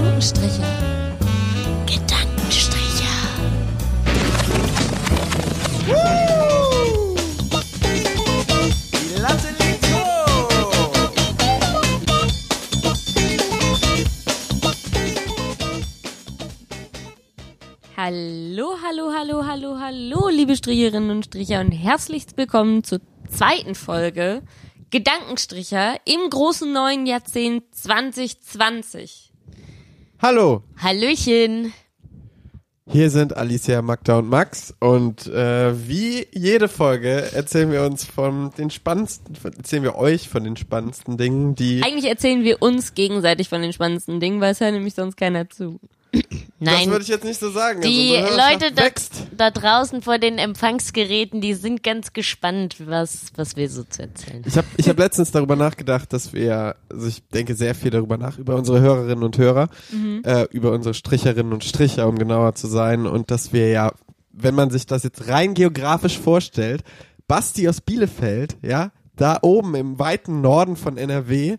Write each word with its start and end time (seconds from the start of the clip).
Gedankenstriche. 0.00 0.62
Gedankenstriche. 1.84 3.04
Hallo, 17.94 18.76
hallo, 18.82 19.12
hallo, 19.12 19.44
hallo, 19.44 19.78
hallo, 19.78 20.28
liebe 20.30 20.56
Stricherinnen 20.56 21.10
und 21.10 21.26
Stricher 21.26 21.60
und 21.60 21.72
herzlich 21.72 22.24
willkommen 22.36 22.84
zur 22.84 23.00
zweiten 23.30 23.74
Folge 23.74 24.40
Gedankenstricher 24.88 25.96
im 26.06 26.30
großen 26.30 26.72
neuen 26.72 27.04
Jahrzehnt 27.04 27.64
2020. 27.74 29.29
Hallo, 30.22 30.62
Hallöchen. 30.76 31.72
hier 32.92 33.08
sind 33.08 33.38
Alicia, 33.38 33.80
Magda 33.80 34.18
und 34.18 34.28
Max 34.28 34.74
und 34.78 35.26
äh, 35.28 35.88
wie 35.88 36.26
jede 36.30 36.68
Folge 36.68 37.32
erzählen 37.32 37.72
wir 37.72 37.84
uns 37.84 38.04
von 38.04 38.50
den 38.58 38.68
spannendsten, 38.68 39.34
erzählen 39.42 39.82
wir 39.82 39.94
euch 39.94 40.28
von 40.28 40.44
den 40.44 40.58
spannendsten 40.58 41.16
Dingen, 41.16 41.54
die 41.54 41.82
Eigentlich 41.82 42.10
erzählen 42.10 42.44
wir 42.44 42.60
uns 42.60 42.92
gegenseitig 42.92 43.48
von 43.48 43.62
den 43.62 43.72
spannendsten 43.72 44.20
Dingen, 44.20 44.42
weil 44.42 44.52
es 44.52 44.60
hört 44.60 44.74
nämlich 44.74 44.92
sonst 44.92 45.16
keiner 45.16 45.48
zu. 45.48 45.80
Das 46.12 46.22
Nein, 46.58 46.90
würde 46.90 47.02
ich 47.02 47.08
jetzt 47.08 47.24
nicht 47.24 47.40
so 47.40 47.50
sagen. 47.50 47.80
die 47.80 48.16
also, 48.16 48.36
Leute 48.36 48.74
da, 48.74 48.84
da 49.36 49.50
draußen 49.50 50.02
vor 50.02 50.18
den 50.18 50.38
Empfangsgeräten, 50.38 51.40
die 51.40 51.54
sind 51.54 51.82
ganz 51.82 52.12
gespannt, 52.12 52.76
was, 52.84 53.32
was 53.36 53.56
wir 53.56 53.70
so 53.70 53.84
zu 53.84 54.02
erzählen 54.02 54.42
Ich 54.46 54.56
habe 54.56 54.66
ich 54.76 54.88
hab 54.88 54.98
letztens 54.98 55.30
darüber 55.30 55.56
nachgedacht, 55.56 56.12
dass 56.12 56.32
wir, 56.32 56.76
also 56.90 57.06
ich 57.06 57.26
denke 57.28 57.54
sehr 57.54 57.74
viel 57.74 57.90
darüber 57.90 58.16
nach, 58.18 58.38
über 58.38 58.56
unsere 58.56 58.80
Hörerinnen 58.80 59.24
und 59.24 59.38
Hörer, 59.38 59.68
äh, 60.24 60.46
über 60.50 60.72
unsere 60.72 60.94
Stricherinnen 60.94 61.52
und 61.52 61.64
Stricher, 61.64 62.08
um 62.08 62.18
genauer 62.18 62.54
zu 62.54 62.66
sein, 62.66 63.06
und 63.06 63.30
dass 63.30 63.52
wir 63.52 63.68
ja, 63.68 63.92
wenn 64.32 64.54
man 64.54 64.70
sich 64.70 64.86
das 64.86 65.02
jetzt 65.02 65.28
rein 65.28 65.54
geografisch 65.54 66.18
vorstellt, 66.18 66.82
Basti 67.26 67.68
aus 67.68 67.80
Bielefeld, 67.80 68.56
ja, 68.62 68.90
da 69.16 69.38
oben 69.42 69.74
im 69.74 69.98
weiten 69.98 70.40
Norden 70.40 70.76
von 70.76 70.96
NRW, 70.96 71.58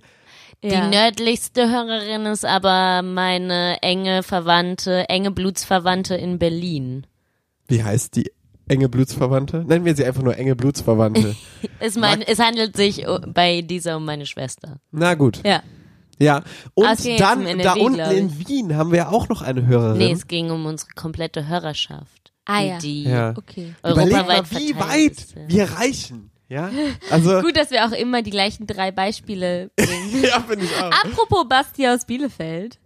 Die 0.64 0.70
nördlichste 0.96 1.70
Hörerin 1.72 2.26
ist 2.28 2.46
aber 2.46 3.02
meine 3.02 3.82
enge 3.82 4.22
Verwandte, 4.24 5.10
enge 5.10 5.32
Blutsverwandte 5.32 6.16
in 6.16 6.38
Berlin. 6.40 7.08
wie 7.68 7.84
heißt 7.84 8.16
die 8.16 8.32
enge 8.68 8.88
Blutsverwandte? 8.88 9.64
Nennen 9.66 9.86
wir 9.86 9.96
sie 9.96 10.06
einfach 10.06 10.22
nur 10.22 10.38
enge 10.38 10.56
Blutsverwandte. 10.56 11.36
Es, 11.80 11.96
mein, 11.96 12.22
es 12.22 12.38
handelt 12.40 12.78
sich 12.78 13.06
bei 13.34 13.62
dieser 13.64 13.98
um 13.98 14.06
meine 14.06 14.26
Schwester. 14.28 14.78
Na 14.92 15.16
gut, 15.16 15.42
Ja. 15.44 15.64
ja. 16.20 16.44
Und 16.76 16.86
Ah, 16.86 16.94
ging 16.96 17.12
jetzt 17.14 17.22
dann, 17.22 17.60
da 17.60 17.74
unten 17.74 17.96
glaub 17.96 18.12
ich. 18.12 18.18
in 18.20 18.48
Wien 18.48 18.76
haben 18.76 18.92
wir 18.92 19.12
auch 19.12 19.28
noch 19.30 19.42
eine 19.42 19.66
Hörerin. 19.66 19.98
Nee, 19.98 20.12
es 20.12 20.28
ging 20.28 20.52
um 20.52 20.66
unsere 20.68 20.92
komplette 20.96 21.48
Hörerschaft. 21.48 22.32
Ah, 22.46 22.62
die- 22.62 22.68
ja. 22.70 22.78
Die 22.80 23.04
Ja. 23.04 23.34
Okay. 23.36 23.74
Überleg 23.84 24.12
mal, 24.14 24.22
europaweit 24.30 24.52
wie 24.62 24.76
weit 24.76 25.12
ist, 25.12 25.36
ja. 25.36 25.42
wir 25.48 25.64
reichen. 25.72 26.31
Ja, 26.52 26.70
also 27.10 27.40
Gut, 27.42 27.56
dass 27.56 27.72
wir 27.72 27.86
auch 27.86 27.94
immer 27.94 28.22
die 28.22 28.30
gleichen 28.30 28.68
drei 28.68 28.92
Beispiele 28.92 29.72
bringen. 29.78 30.22
ja, 30.30 30.42
finde 30.42 30.66
ich 30.66 30.76
auch. 30.76 30.92
Apropos 30.92 31.48
Basti 31.48 31.88
aus 31.88 32.06
Bielefeld. 32.06 32.78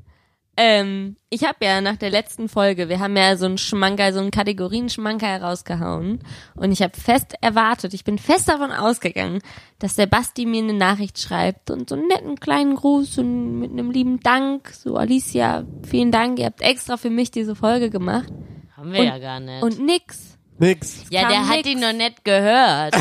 Ähm, 0.56 1.18
ich 1.30 1.44
habe 1.44 1.66
ja 1.66 1.82
nach 1.82 1.98
der 1.98 2.12
letzten 2.12 2.48
Folge, 2.48 2.88
wir 2.90 3.00
haben 3.00 3.18
ja 3.18 3.36
so 3.36 3.46
einen 3.46 3.58
Schmanker, 3.58 4.14
so 4.14 4.20
einen 4.20 4.30
Kategorien-Schmanker 4.32 5.26
herausgehauen. 5.26 6.20
Und 6.56 6.72
ich 6.72 6.82
habe 6.84 6.98
fest 6.98 7.34
erwartet, 7.42 7.94
ich 7.96 8.04
bin 8.04 8.20
fest 8.20 8.48
davon 8.48 8.72
ausgegangen, 8.72 9.42
dass 9.80 9.96
der 9.96 10.06
Basti 10.06 10.46
mir 10.46 10.62
eine 10.64 10.74
Nachricht 10.74 11.20
schreibt 11.20 11.72
und 11.72 11.90
so 11.90 11.96
einen 11.96 12.08
netten 12.08 12.40
kleinen 12.40 12.76
Gruß 12.76 13.18
und 13.18 13.60
mit 13.60 13.72
einem 13.72 13.90
lieben 13.90 14.20
Dank. 14.22 14.70
So, 14.70 14.96
Alicia, 14.96 15.66
vielen 15.90 16.12
Dank, 16.12 16.38
ihr 16.40 16.46
habt 16.46 16.62
extra 16.62 16.98
für 16.98 17.10
mich 17.10 17.32
diese 17.32 17.56
Folge 17.56 17.90
gemacht. 17.90 18.32
Haben 18.78 18.94
wir 18.94 19.00
Und- 19.00 19.08
ja 19.08 19.18
gar 19.18 19.40
nicht. 19.40 19.64
Und 19.64 19.80
nix. 19.84 20.38
Nix. 20.58 21.04
ja, 21.10 21.28
der 21.28 21.48
hat 21.48 21.58
nix. 21.58 21.68
die 21.70 21.76
noch 21.76 21.94
nicht 21.94 22.24
gehört. 22.24 22.96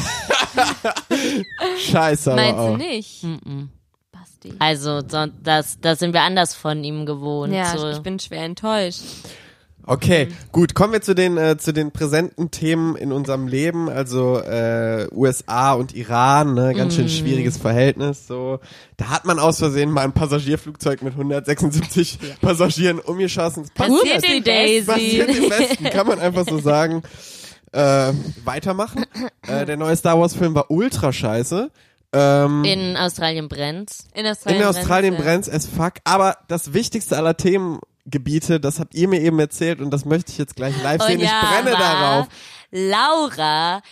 Scheiße, 1.91 2.32
aber 2.32 2.41
Meinst 2.42 2.59
du 2.59 2.62
auch. 2.62 2.76
nicht? 2.76 3.26
Basti. 4.12 4.53
Also, 4.59 5.00
so, 5.06 5.26
das, 5.42 5.78
das 5.81 5.98
sind 5.98 6.12
wir 6.14 6.22
anders 6.22 6.54
von 6.54 6.82
ihm 6.84 7.06
gewohnt. 7.06 7.53
Ja, 7.53 7.76
so. 7.76 7.88
ich 7.91 8.00
bin 8.00 8.19
schwer 8.19 8.43
enttäuscht. 8.44 9.03
Okay, 9.87 10.28
gut, 10.50 10.75
kommen 10.75 10.94
wir 10.94 11.03
zu 11.03 11.14
den 11.14 11.37
äh, 11.37 11.59
zu 11.59 11.75
den 11.75 11.91
präsenten 11.91 12.50
Themen 12.50 12.97
in 12.97 13.12
unserem 13.12 13.47
Leben, 13.47 13.91
also 13.91 14.38
äh, 14.38 15.06
USA 15.12 15.75
und 15.75 15.94
Iran, 15.94 16.54
ne, 16.54 16.72
ganz 16.75 16.94
Mhm. 16.94 17.00
schön 17.00 17.09
schwieriges 17.10 17.59
Verhältnis. 17.59 18.26
So, 18.26 18.60
da 18.97 19.10
hat 19.10 19.26
man 19.26 19.38
aus 19.38 19.59
Versehen 19.59 19.91
mal 19.91 20.00
ein 20.00 20.12
Passagierflugzeug 20.12 21.03
mit 21.03 21.12
176 21.12 22.19
Passagieren 22.41 22.98
umgeschossen. 22.98 23.69
Passiert 23.75 24.14
passiert, 24.22 24.25
in 24.38 24.44
Daisy. 24.44 24.87
passiert 24.87 25.28
im 25.37 25.50
Westen, 25.50 25.84
kann 25.91 26.06
man 26.06 26.19
einfach 26.19 26.47
so 26.48 26.59
sagen. 26.60 27.03
Äh, 27.75 28.12
weitermachen. 28.45 29.05
Äh, 29.47 29.67
der 29.67 29.77
neue 29.77 29.95
Star 29.95 30.19
Wars 30.19 30.35
Film 30.35 30.55
war 30.55 30.71
ultra 30.71 31.12
scheiße. 31.12 31.71
Ähm, 32.15 32.65
In 32.65 32.97
Australien 32.97 33.49
brennt's. 33.49 34.07
In 34.15 34.27
Australien, 34.27 34.62
in 34.62 34.67
Australien 34.69 35.15
brennt's, 35.17 35.51
brennt's 35.51 35.67
as 35.69 35.77
fuck. 35.77 35.95
Aber 36.05 36.39
das 36.49 36.73
wichtigste 36.73 37.19
aller 37.19 37.37
Themengebiete, 37.37 38.59
das 38.59 38.79
habt 38.81 38.95
ihr 38.95 39.07
mir 39.07 39.21
eben 39.21 39.39
erzählt 39.39 39.81
und 39.83 39.91
das 39.91 40.07
möchte 40.07 40.33
ich 40.33 40.39
jetzt 40.39 40.57
gleich 40.57 40.81
live 40.83 41.03
sehen. 41.03 41.17
Und 41.17 41.25
ich 41.25 41.29
ja, 41.29 41.43
brenne 41.43 41.77
aber 41.77 41.85
darauf. 41.85 42.27
Laura, 42.71 43.83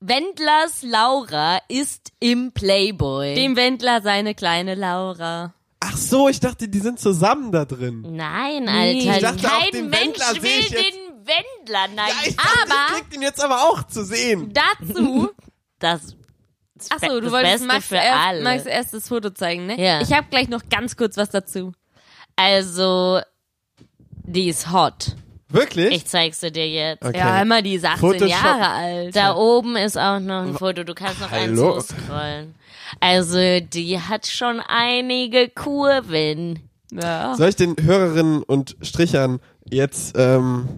Wendlers 0.00 0.82
Laura 0.82 1.58
ist 1.68 2.12
im 2.20 2.52
Playboy. 2.52 3.34
Dem 3.34 3.56
Wendler 3.56 4.00
seine 4.02 4.34
kleine 4.34 4.74
Laura. 4.74 5.52
Ach 5.80 5.96
so, 5.96 6.28
ich 6.30 6.40
dachte, 6.40 6.66
die 6.68 6.78
sind 6.80 6.98
zusammen 6.98 7.52
da 7.52 7.64
drin. 7.66 8.06
Nein. 8.08 8.68
Alter. 8.68 8.96
Ich 8.96 9.18
dachte, 9.20 9.46
auch 9.48 9.60
kein 9.60 9.70
den 9.72 9.90
Mensch 9.90 10.18
will 10.40 10.50
ich 10.60 10.70
jetzt- 10.70 10.82
den 10.82 11.03
Wendler. 11.26 11.88
Nein, 11.94 12.08
Ja, 12.08 12.28
ich 12.28 12.36
dachte, 12.36 12.50
aber- 12.62 12.74
ich 12.88 12.94
krieg 13.02 13.10
den 13.10 13.22
jetzt 13.22 13.42
aber 13.42 13.62
auch 13.64 13.82
zu 13.86 14.04
sehen. 14.04 14.52
Dazu, 14.52 15.30
das, 15.78 16.16
achso, 16.90 17.08
du 17.20 17.20
das 17.22 17.32
wolltest 17.32 17.66
Max 17.66 17.86
für 17.86 17.96
erst. 17.96 18.42
Max 18.42 18.66
erst 18.66 18.94
das 18.94 19.08
Foto 19.08 19.30
zeigen, 19.30 19.66
ne? 19.66 19.80
Ja. 19.80 20.00
Ich 20.00 20.12
habe 20.12 20.26
gleich 20.30 20.48
noch 20.48 20.62
ganz 20.70 20.96
kurz 20.96 21.16
was 21.16 21.30
dazu. 21.30 21.72
Also, 22.36 23.20
die 24.24 24.48
ist 24.48 24.72
hot. 24.72 25.16
Wirklich? 25.48 25.94
Ich 25.94 26.06
zeig's 26.06 26.40
dir 26.40 26.50
dir 26.50 26.68
jetzt. 26.68 27.04
Okay. 27.04 27.16
Ja, 27.18 27.40
immer 27.40 27.62
die 27.62 27.74
ist 27.74 27.84
18 27.84 27.98
Photoshop. 28.00 28.28
Jahre 28.28 28.68
alt. 28.70 29.14
Da 29.14 29.36
oben 29.36 29.76
ist 29.76 29.96
auch 29.96 30.18
noch 30.18 30.42
ein 30.42 30.54
Foto. 30.58 30.82
Du 30.82 30.94
kannst 30.94 31.20
noch 31.20 31.30
eins 31.30 31.58
Hallo. 31.60 31.76
hochscrollen. 31.76 32.54
Also, 32.98 33.60
die 33.60 34.00
hat 34.00 34.26
schon 34.26 34.58
einige 34.60 35.48
Kurven. 35.48 36.68
Ja. 36.90 37.34
Soll 37.36 37.50
ich 37.50 37.56
den 37.56 37.76
Hörerinnen 37.80 38.42
und 38.42 38.76
Strichern 38.82 39.38
jetzt, 39.68 40.14
ähm, 40.18 40.68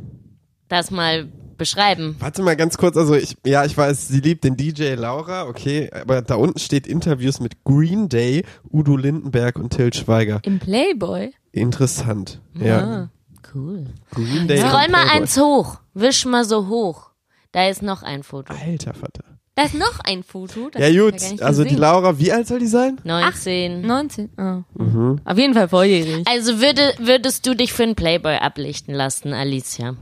Das 0.68 0.90
mal 0.90 1.28
beschreiben. 1.56 2.16
warte 2.18 2.42
mal 2.42 2.56
ganz 2.56 2.76
kurz, 2.76 2.96
also 2.96 3.14
ich, 3.14 3.36
ja, 3.46 3.64
ich 3.64 3.76
weiß, 3.76 4.08
sie 4.08 4.20
liebt 4.20 4.44
den 4.44 4.56
DJ 4.56 4.94
Laura, 4.94 5.46
okay, 5.46 5.90
aber 5.90 6.20
da 6.20 6.34
unten 6.34 6.58
steht 6.58 6.86
Interviews 6.86 7.40
mit 7.40 7.64
Green 7.64 8.08
Day, 8.08 8.44
Udo 8.70 8.96
Lindenberg 8.96 9.56
und 9.58 9.70
Till 9.70 9.92
Schweiger. 9.94 10.40
Im 10.42 10.58
Playboy? 10.58 11.32
Interessant. 11.52 12.40
Ja. 12.54 13.08
Cool. 13.54 13.86
Green 14.10 14.48
Day. 14.48 14.58
Scroll 14.58 14.88
mal 14.90 15.04
Playboy. 15.04 15.10
eins 15.22 15.40
hoch. 15.40 15.78
Wisch 15.94 16.26
mal 16.26 16.44
so 16.44 16.68
hoch. 16.68 17.10
Da 17.52 17.68
ist 17.68 17.82
noch 17.82 18.02
ein 18.02 18.22
Foto. 18.22 18.52
Alter 18.52 18.92
Vater. 18.92 19.24
Da 19.54 19.62
ist 19.62 19.74
noch 19.74 20.00
ein 20.04 20.22
Foto. 20.22 20.68
Das 20.70 20.82
Ja 20.82 20.90
gut, 21.02 21.14
also 21.40 21.64
die. 21.64 21.76
Laura, 21.76 22.18
wie 22.18 22.30
alt 22.30 22.46
soll 22.46 22.58
die 22.58 22.66
sein? 22.66 23.00
19. 23.04 23.80
19. 23.80 24.28
Oh. 24.36 24.82
Mhm. 24.82 25.20
Auf 25.24 25.38
jeden 25.38 25.54
Fall 25.54 25.68
volljährig. 25.68 26.26
Also 26.28 26.60
würde, 26.60 26.92
würdest 26.98 27.46
du 27.46 27.54
dich 27.56 27.72
für 27.72 27.84
einen 27.84 27.94
Playboy 27.94 28.36
ablichten 28.36 28.92
lassen, 28.92 29.32
Alicia? 29.32 29.96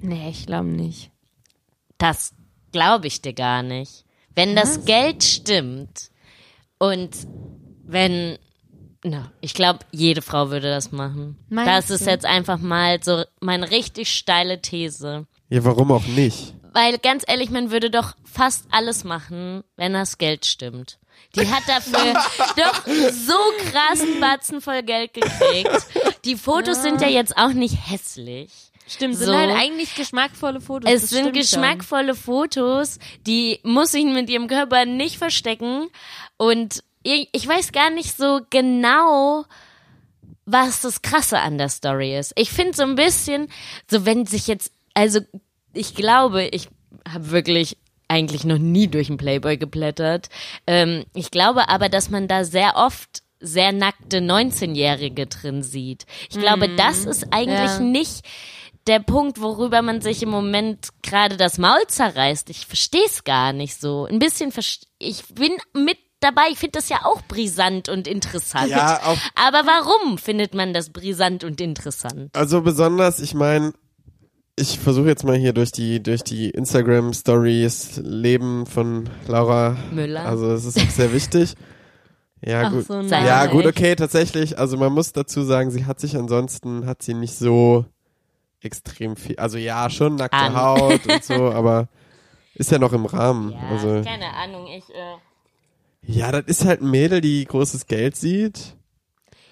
Nee, 0.00 0.30
ich 0.30 0.46
glaube 0.46 0.68
nicht. 0.68 1.10
Das 1.98 2.32
glaube 2.72 3.06
ich 3.06 3.20
dir 3.22 3.32
gar 3.32 3.62
nicht. 3.62 4.04
Wenn 4.34 4.54
das 4.54 4.84
Geld 4.84 5.24
stimmt 5.24 6.10
und 6.78 7.10
wenn, 7.84 8.38
na, 9.02 9.32
ich 9.40 9.54
glaube, 9.54 9.80
jede 9.90 10.22
Frau 10.22 10.50
würde 10.50 10.70
das 10.70 10.92
machen. 10.92 11.36
Meinst 11.48 11.90
das 11.90 11.90
ist 11.90 12.06
du? 12.06 12.10
jetzt 12.10 12.24
einfach 12.24 12.58
mal 12.58 13.02
so 13.02 13.24
meine 13.40 13.70
richtig 13.70 14.12
steile 14.14 14.60
These. 14.60 15.26
Ja, 15.48 15.64
warum 15.64 15.90
auch 15.90 16.06
nicht? 16.06 16.54
Weil 16.72 16.98
ganz 16.98 17.24
ehrlich, 17.26 17.50
man 17.50 17.70
würde 17.70 17.90
doch 17.90 18.14
fast 18.24 18.66
alles 18.70 19.02
machen, 19.02 19.64
wenn 19.76 19.94
das 19.94 20.18
Geld 20.18 20.46
stimmt. 20.46 20.98
Die 21.34 21.48
hat 21.48 21.62
dafür 21.66 22.14
doch 22.56 22.86
so 22.86 23.70
krassen 23.70 24.20
Batzen 24.20 24.60
voll 24.60 24.82
Geld 24.82 25.14
gekriegt. 25.14 25.86
Die 26.24 26.36
Fotos 26.36 26.82
sind 26.82 27.00
ja 27.00 27.08
jetzt 27.08 27.36
auch 27.36 27.52
nicht 27.52 27.76
hässlich. 27.90 28.67
Stimmt, 28.88 29.16
sind 29.16 29.26
So. 29.26 29.34
halt 29.36 29.50
eigentlich 29.50 29.94
geschmackvolle 29.94 30.60
Fotos. 30.60 30.90
Es 30.90 31.02
das 31.02 31.10
sind 31.10 31.32
geschmackvolle 31.34 32.14
Fotos, 32.14 32.98
die 33.26 33.60
muss 33.62 33.92
ich 33.94 34.04
mit 34.04 34.30
ihrem 34.30 34.48
Körper 34.48 34.84
nicht 34.86 35.16
verstecken. 35.18 35.88
Und 36.36 36.82
ich, 37.02 37.28
ich 37.32 37.46
weiß 37.46 37.72
gar 37.72 37.90
nicht 37.90 38.16
so 38.16 38.40
genau, 38.50 39.44
was 40.46 40.80
das 40.80 41.02
Krasse 41.02 41.38
an 41.40 41.58
der 41.58 41.68
Story 41.68 42.16
ist. 42.18 42.32
Ich 42.36 42.50
finde 42.50 42.74
so 42.74 42.82
ein 42.82 42.94
bisschen, 42.94 43.48
so 43.90 44.06
wenn 44.06 44.24
sich 44.26 44.46
jetzt, 44.46 44.72
also 44.94 45.20
ich 45.74 45.94
glaube, 45.94 46.44
ich 46.46 46.68
habe 47.06 47.30
wirklich 47.30 47.76
eigentlich 48.08 48.44
noch 48.44 48.56
nie 48.58 48.88
durch 48.88 49.08
einen 49.10 49.18
Playboy 49.18 49.58
geblättert. 49.58 50.30
Ähm, 50.66 51.04
ich 51.14 51.30
glaube 51.30 51.68
aber, 51.68 51.90
dass 51.90 52.08
man 52.08 52.26
da 52.26 52.44
sehr 52.44 52.76
oft 52.76 53.22
sehr 53.40 53.70
nackte 53.72 54.18
19-Jährige 54.18 55.26
drin 55.26 55.62
sieht. 55.62 56.06
Ich 56.28 56.38
glaube, 56.40 56.68
das 56.74 57.04
ist 57.04 57.32
eigentlich 57.32 57.70
Ja. 57.70 57.78
nicht 57.80 58.22
der 58.88 59.00
Punkt, 59.00 59.40
worüber 59.40 59.82
man 59.82 60.00
sich 60.00 60.22
im 60.22 60.30
Moment 60.30 60.88
gerade 61.02 61.36
das 61.36 61.58
Maul 61.58 61.86
zerreißt. 61.86 62.50
Ich 62.50 62.66
verstehe 62.66 63.04
es 63.06 63.22
gar 63.24 63.52
nicht 63.52 63.80
so. 63.80 64.06
Ein 64.06 64.18
bisschen, 64.18 64.52
ich 64.98 65.24
bin 65.34 65.52
mit 65.74 65.98
dabei. 66.20 66.42
Ich 66.50 66.58
finde 66.58 66.78
das 66.78 66.88
ja 66.88 67.04
auch 67.04 67.22
brisant 67.28 67.88
und 67.88 68.08
interessant. 68.08 68.70
Ja, 68.70 69.00
auf- 69.04 69.18
Aber 69.36 69.62
warum 69.66 70.18
findet 70.18 70.54
man 70.54 70.72
das 70.74 70.90
brisant 70.90 71.44
und 71.44 71.60
interessant? 71.60 72.30
Also 72.34 72.62
besonders, 72.62 73.20
ich 73.20 73.34
meine, 73.34 73.72
ich 74.56 74.78
versuche 74.80 75.06
jetzt 75.06 75.22
mal 75.24 75.36
hier 75.36 75.52
durch 75.52 75.70
die 75.70 76.02
durch 76.02 76.24
die 76.24 76.50
Instagram 76.50 77.12
Stories 77.12 78.00
Leben 78.02 78.66
von 78.66 79.08
Laura 79.28 79.76
Müller. 79.92 80.24
Also 80.26 80.50
es 80.50 80.64
ist 80.64 80.80
auch 80.80 80.90
sehr 80.90 81.12
wichtig. 81.12 81.54
Ja 82.44 82.62
Ach 82.66 82.72
gut. 82.72 82.86
so, 82.86 83.00
ja 83.00 83.46
gut, 83.46 83.66
okay, 83.66 83.94
tatsächlich. 83.96 84.58
Also 84.58 84.76
man 84.76 84.92
muss 84.92 85.12
dazu 85.12 85.42
sagen, 85.42 85.70
sie 85.70 85.86
hat 85.86 86.00
sich 86.00 86.16
ansonsten 86.16 86.86
hat 86.86 87.02
sie 87.02 87.14
nicht 87.14 87.36
so 87.36 87.84
extrem 88.62 89.16
viel. 89.16 89.36
Also 89.38 89.58
ja, 89.58 89.88
schon 89.90 90.16
nackte 90.16 90.36
An. 90.38 90.56
Haut 90.56 91.06
und 91.06 91.24
so, 91.24 91.34
aber 91.52 91.88
ist 92.54 92.70
ja 92.72 92.78
noch 92.78 92.92
im 92.92 93.06
Rahmen. 93.06 93.52
Ja, 93.52 93.58
also 93.70 94.02
keine 94.04 94.32
Ahnung. 94.34 94.66
Ich, 94.66 94.88
äh 94.94 95.16
ja, 96.02 96.30
das 96.32 96.44
ist 96.46 96.64
halt 96.64 96.80
ein 96.80 96.90
Mädel, 96.90 97.20
die 97.20 97.44
großes 97.44 97.86
Geld 97.86 98.16
sieht. 98.16 98.74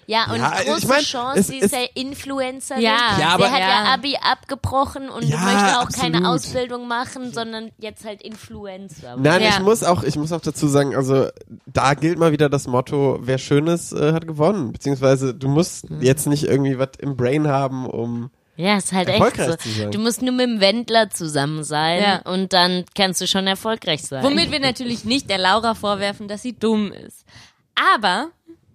Ja, 0.09 0.31
und 0.31 0.37
Ja, 0.39 0.51
große 0.63 0.77
ich 0.79 0.87
mein, 0.87 1.01
Chance, 1.01 1.39
es 1.41 1.47
sie 1.47 1.57
ist- 1.57 1.73
ja 1.73 1.81
Influencerin. 1.93 2.81
Ja. 2.81 2.97
sie 3.15 3.21
Ja, 3.21 3.27
aber- 3.29 3.51
hat 3.51 3.59
ja. 3.59 3.67
Ja. 3.83 3.93
Abi 3.93 4.15
abgebrochen 4.21 5.09
und 5.09 5.25
Ja, 5.25 5.37
möchte 5.39 5.77
auch 5.79 5.83
absolut. 5.87 6.13
keine 6.13 6.29
Ausbildung 6.29 6.87
machen, 6.87 7.33
sondern 7.33 7.71
jetzt 7.77 8.05
halt 8.05 8.21
Influencer. 8.21 9.17
Nein, 9.17 9.41
Ja. 9.41 9.49
ich 9.49 9.59
muss 9.59 9.83
auch, 9.83 10.03
ich 10.03 10.15
muss 10.15 10.31
auch 10.31 10.39
dazu 10.39 10.67
sagen, 10.67 10.95
also 10.95 11.27
da 11.65 11.93
gilt 11.93 12.17
mal 12.19 12.31
wieder 12.31 12.47
das 12.47 12.67
Motto, 12.67 13.19
wer 13.21 13.37
Schönes 13.37 13.91
äh, 13.91 14.13
hat 14.13 14.25
gewonnen. 14.25 14.71
Beziehungsweise 14.71 15.33
du 15.35 15.49
musst 15.49 15.89
Mhm. 15.89 16.01
jetzt 16.01 16.25
nicht 16.27 16.45
irgendwie 16.45 16.79
was 16.79 16.91
im 16.99 17.17
Brain 17.17 17.49
haben, 17.49 17.85
um 17.85 18.31
Ja, 18.57 18.77
ist 18.77 18.91
halt 18.91 19.07
echt 19.07 19.37
so. 19.37 19.55
zu 19.55 19.69
sein. 19.69 19.91
Du 19.91 19.99
musst 19.99 20.21
nur 20.23 20.33
mit 20.33 20.47
dem 20.47 20.59
Wendler 20.59 21.09
zusammen 21.11 21.63
sein 21.63 22.01
Ja. 22.01 22.21
und 22.31 22.53
dann 22.53 22.85
kannst 22.95 23.21
du 23.21 23.27
schon 23.27 23.45
erfolgreich 23.45 24.01
sein. 24.01 24.23
Womit 24.23 24.51
wir 24.51 24.59
natürlich 24.59 25.05
nicht 25.05 25.29
der 25.29 25.37
Laura 25.37 25.75
vorwerfen, 25.75 26.27
dass 26.27 26.41
sie 26.41 26.53
dumm 26.57 26.91
ist. 26.91 27.23
Aber, 27.95 28.31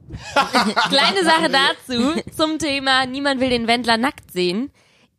kleine 0.88 1.24
Sache 1.24 1.50
dazu, 1.50 2.20
zum 2.36 2.58
Thema, 2.58 3.06
niemand 3.06 3.40
will 3.40 3.50
den 3.50 3.66
Wendler 3.66 3.96
nackt 3.96 4.30
sehen. 4.30 4.70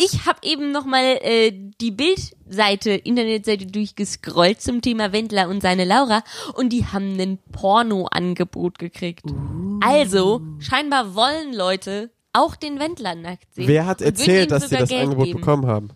Ich 0.02 0.26
habe 0.26 0.40
eben 0.44 0.72
nochmal 0.72 1.20
äh, 1.22 1.52
die 1.80 1.92
Bildseite, 1.92 2.92
Internetseite 2.92 3.68
durchgescrollt 3.68 4.62
zum 4.62 4.82
Thema 4.82 5.12
Wendler 5.14 5.50
und 5.50 5.62
seine 5.62 5.86
Laura 5.86 6.24
und 6.56 6.70
die 6.70 6.86
haben 6.86 7.20
ein 7.20 7.38
Porno-Angebot 7.52 8.80
gekriegt. 8.80 9.26
Also, 9.82 10.42
scheinbar 10.60 11.16
wollen 11.16 11.54
Leute 11.54 12.10
auch 12.34 12.56
den 12.56 12.80
Wendler 12.80 13.16
nackt 13.16 13.54
sehen. 13.54 13.68
wer 13.68 13.86
hat 13.86 14.02
erzählt, 14.02 14.52
dass 14.52 14.70
sie 14.70 14.76
das 14.78 14.90
Geld 14.90 15.04
Angebot 15.04 15.26
geben. 15.26 15.40
bekommen 15.40 15.68
haben? 15.68 15.90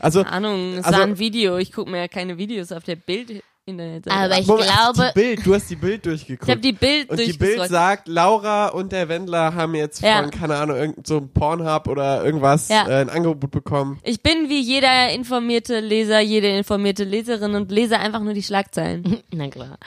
Also, 0.00 0.22
Keine 0.24 0.48
Ahnung, 0.48 0.74
es 0.78 0.84
Also- 0.84 0.98
war 0.98 1.06
ein 1.06 1.18
Video. 1.18 1.56
Ich 1.58 1.72
gucke 1.72 1.90
mir 1.90 1.98
ja 1.98 2.08
keine 2.08 2.38
Videos 2.38 2.70
auf 2.72 2.84
der 2.84 2.94
Bild-Internetseite 2.94 4.16
Aber 4.16 4.38
ich 4.38 4.46
Moment, 4.46 4.68
glaube- 4.70 5.12
die 5.14 5.20
Bild, 5.20 5.46
du 5.46 5.54
hast 5.54 5.68
die 5.70 5.76
Bild 5.76 6.06
durchgeguckt. 6.06 6.44
Ich 6.44 6.50
habe 6.50 6.60
die 6.60 6.72
Bild 6.72 7.10
und 7.10 7.18
die 7.18 7.32
Bild 7.32 7.68
sagt, 7.68 8.06
Laura 8.08 8.68
und 8.68 8.92
der 8.92 9.08
Wendler 9.08 9.54
haben 9.54 9.74
jetzt 9.74 10.00
Ja. 10.00 10.22
von, 10.22 10.30
keine 10.30 10.54
Ahnung, 10.56 10.76
irgend 10.76 11.06
so 11.06 11.16
ein 11.18 11.28
Pornhub 11.32 11.88
oder 11.88 12.24
irgendwas 12.24 12.68
Ja. 12.68 12.86
äh, 12.88 13.00
ein 13.00 13.10
Angebot 13.10 13.50
bekommen. 13.50 13.98
Ich 14.04 14.22
bin 14.22 14.48
wie 14.48 14.60
jeder 14.60 15.10
informierte 15.10 15.80
Leser, 15.80 16.20
jede 16.20 16.48
informierte 16.56 17.02
Leserin 17.04 17.56
und 17.56 17.70
lese 17.72 17.98
einfach 17.98 18.20
nur 18.20 18.34
die 18.34 18.42
Schlagzeilen. 18.44 19.18
Na 19.34 19.48
klar. 19.48 19.78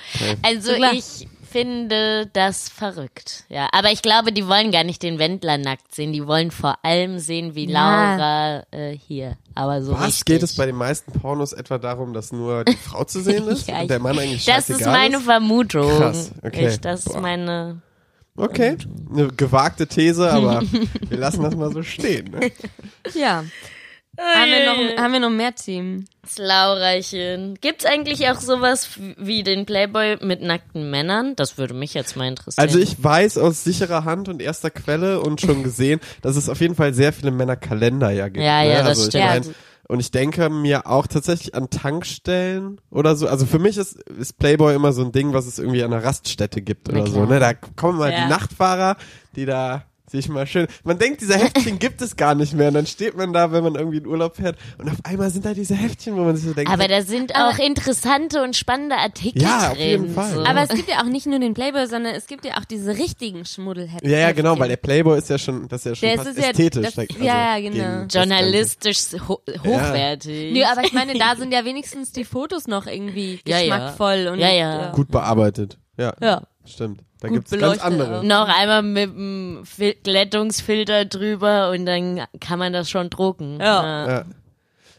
Also 0.44 0.72
So 0.72 0.76
klar. 0.76 0.94
ich 0.94 1.28
finde 1.52 2.28
das 2.34 2.70
verrückt. 2.70 3.44
Ja, 3.50 3.68
aber 3.72 3.92
ich 3.92 4.02
glaube, 4.02 4.32
die 4.32 4.48
wollen 4.48 4.72
gar 4.72 4.84
nicht 4.84 5.04
den 5.04 5.20
Wendler 5.20 5.58
nackt 5.58 5.94
sehen. 5.94 6.14
Die 6.14 6.26
wollen 6.26 6.52
vor 6.52 6.78
allem 6.84 7.20
sehen, 7.20 7.54
wie 7.56 7.70
Ja. 7.70 8.16
Laura 8.16 8.64
äh, 8.72 8.98
hier. 8.98 9.38
Aber 9.56 9.82
so 9.84 9.94
Was? 9.94 10.08
richtig. 10.08 10.26
Geht 10.26 10.44
es 10.44 10.56
bei 10.56 10.66
den 10.66 10.76
meisten 10.76 11.12
Pornos 11.12 11.54
etwa 11.54 11.78
darum, 11.78 12.14
dass 12.14 12.32
nur 12.32 12.64
die 12.64 12.76
Frau 12.76 13.04
zu 13.04 13.22
sehen 13.22 13.48
ist 13.50 13.68
Ja, 13.68 13.82
und 13.82 13.90
der 13.90 14.00
Mann 14.00 14.18
eigentlich 14.18 14.46
Das 14.46 14.70
ist 14.70 14.86
meine 14.86 15.18
ist? 15.18 15.24
Vermutung. 15.24 15.90
Krass, 15.98 16.32
okay. 16.44 16.70
Ich, 16.70 16.80
das 16.80 17.06
ist 17.06 17.14
Boah. 17.14 17.22
meine. 17.22 17.82
Okay, 18.38 18.78
eine 19.12 19.28
gewagte 19.28 19.86
These, 19.88 20.32
aber 20.32 20.62
wir 21.10 21.18
lassen 21.18 21.44
das 21.44 21.56
mal 21.56 21.72
so 21.74 21.84
stehen. 21.84 22.32
Ne? 22.32 22.52
Ja. 23.14 23.44
Haben 24.20 24.52
wir, 24.52 24.66
noch, 24.66 25.02
haben 25.02 25.14
wir 25.14 25.20
noch 25.22 25.30
mehr 25.30 25.56
Themen? 25.56 26.06
Das. 26.22 27.12
Gibt's 27.62 27.86
eigentlich 27.86 28.28
auch 28.30 28.40
sowas 28.40 28.90
wie 29.18 29.44
den 29.44 29.66
Playboy 29.66 30.18
mit 30.22 30.42
nackten 30.42 30.90
Männern? 30.92 31.36
Das 31.38 31.58
würde 31.58 31.74
mich 31.74 31.94
jetzt 31.94 32.18
mal 32.18 32.28
interessieren. 32.28 32.62
Also 32.68 32.78
ich 32.78 33.02
weiß 33.02 33.38
aus 33.38 33.64
sicherer 33.64 34.04
Hand 34.04 34.28
und 34.28 34.42
erster 34.42 34.70
Quelle 34.70 35.22
und 35.22 35.40
schon 35.40 35.64
gesehen, 35.64 36.02
dass 36.22 36.36
es 36.36 36.50
auf 36.50 36.60
jeden 36.60 36.76
Fall 36.76 36.94
sehr 36.94 37.14
viele 37.14 37.32
Männerkalender 37.32 38.12
ja 38.12 38.28
gibt. 38.28 38.44
Ja, 38.44 38.62
ne? 38.64 38.70
ja, 38.70 38.78
das 38.80 38.88
also 38.88 39.02
ich 39.04 39.08
stimmt. 39.10 39.26
mein, 39.26 39.56
und 39.88 40.00
ich 40.00 40.12
denke 40.12 40.50
mir 40.50 40.88
auch 40.88 41.08
tatsächlich 41.08 41.56
an 41.56 41.70
Tankstellen 41.70 42.80
oder 42.92 43.16
so. 43.16 43.28
Also 43.28 43.46
für 43.46 43.60
mich 43.60 43.78
ist, 43.78 43.96
ist 44.10 44.38
Playboy 44.40 44.76
immer 44.76 44.94
so 44.94 45.04
ein 45.04 45.12
Ding, 45.12 45.34
was 45.34 45.48
es 45.48 45.58
irgendwie 45.58 45.84
an 45.84 45.94
einer 45.94 46.04
Raststätte 46.04 46.62
gibt 46.62 46.90
Na 46.90 47.02
oder 47.02 47.12
so. 47.12 47.26
Ne? 47.26 47.40
Da 47.40 47.54
kommen 47.54 47.98
mal 47.98 48.12
Ja. 48.12 48.24
die 48.24 48.30
Nachtfahrer, 48.30 48.98
die 49.36 49.46
da 49.46 49.84
sich 50.12 50.30
mal 50.30 50.46
schön. 50.46 50.68
Man 50.84 50.98
denkt, 51.00 51.22
diese 51.22 51.36
Heftchen 51.38 51.80
gibt 51.80 52.02
es 52.02 52.16
gar 52.16 52.36
nicht 52.36 52.54
mehr. 52.54 52.68
Und 52.68 52.76
dann 52.76 52.86
steht 52.86 53.16
man 53.18 53.34
da, 53.34 53.52
wenn 53.52 53.64
man 53.64 53.76
irgendwie 53.76 53.98
in 53.98 54.06
Urlaub 54.08 54.36
fährt. 54.36 54.58
Und 54.78 54.90
auf 54.90 54.98
einmal 55.04 55.30
sind 55.30 55.46
da 55.46 55.54
diese 55.54 55.76
Heftchen, 55.76 56.16
wo 56.16 56.22
man 56.22 56.36
sich 56.36 56.46
so 56.46 56.54
denkt, 56.54 56.72
aber 56.72 56.88
da 56.88 57.02
sind 57.02 57.36
auch 57.36 57.58
interessante 57.58 58.44
und 58.44 58.56
spannende 58.56 58.98
Artikel 58.98 59.42
Ja, 59.42 59.70
auf 59.72 59.78
drin. 59.78 59.88
jeden 59.88 60.14
Fall. 60.14 60.34
So. 60.34 60.44
Aber 60.46 60.62
es 60.62 60.70
gibt 60.70 60.90
ja 60.90 61.00
auch 61.02 61.06
nicht 61.06 61.26
nur 61.28 61.40
den 61.40 61.54
Playboy, 61.54 61.88
sondern 61.88 62.14
es 62.16 62.28
gibt 62.28 62.46
ja 62.46 62.58
auch 62.58 62.66
diese 62.66 62.98
richtigen 62.98 63.46
Schmuddelhefte. 63.46 64.08
ja, 64.08 64.18
ja, 64.20 64.32
genau, 64.34 64.60
weil 64.60 64.70
der 64.70 64.78
Playboy 64.78 65.18
ist 65.18 65.30
ja 65.30 65.38
schon, 65.38 65.68
das 65.68 65.86
ist 65.86 65.86
ja 65.86 65.96
schon 65.96 66.10
Der 66.10 66.18
fast 66.18 66.30
ist 66.30 66.38
ja- 66.44 66.50
ästhetisch. 66.52 66.84
das- 66.94 66.98
also 66.98 67.24
ja, 67.24 67.58
ja, 67.58 67.70
genau. 67.70 68.04
das 68.06 68.14
journalistisch 68.14 69.00
ho 69.28 69.40
hochwertig. 69.64 70.54
Nö, 70.54 70.64
aber 70.64 70.84
ich 70.84 70.94
meine, 70.94 71.18
da 71.18 71.36
sind 71.38 71.54
ja 71.54 71.66
wenigstens 71.66 72.12
die 72.12 72.24
Fotos 72.26 72.68
noch 72.68 72.86
irgendwie 72.88 73.40
Ja, 73.48 73.60
ja. 73.60 73.62
geschmackvoll 73.78 74.28
und 74.32 74.40
Ja, 74.40 74.50
ja. 74.52 74.92
Gut 74.92 75.10
bearbeitet. 75.10 75.78
Ja, 75.98 76.14
Ja. 76.22 76.44
stimmt. 76.66 77.02
Da 77.22 77.28
Gut 77.30 77.38
gibt's 77.48 77.52
ganz 77.58 77.80
andere. 77.82 78.26
Noch 78.26 78.50
einmal 78.50 78.82
mit 78.82 79.04
dem 79.10 79.62
Fil 79.64 79.96
Glättungsfilter 80.04 81.06
drüber 81.06 81.70
und 81.70 81.86
dann 81.86 82.22
kann 82.42 82.60
man 82.60 82.74
das 82.74 82.90
schon 82.90 83.10
drucken. 83.10 83.60
Ja. 83.62 84.08
Ja. 84.08 84.26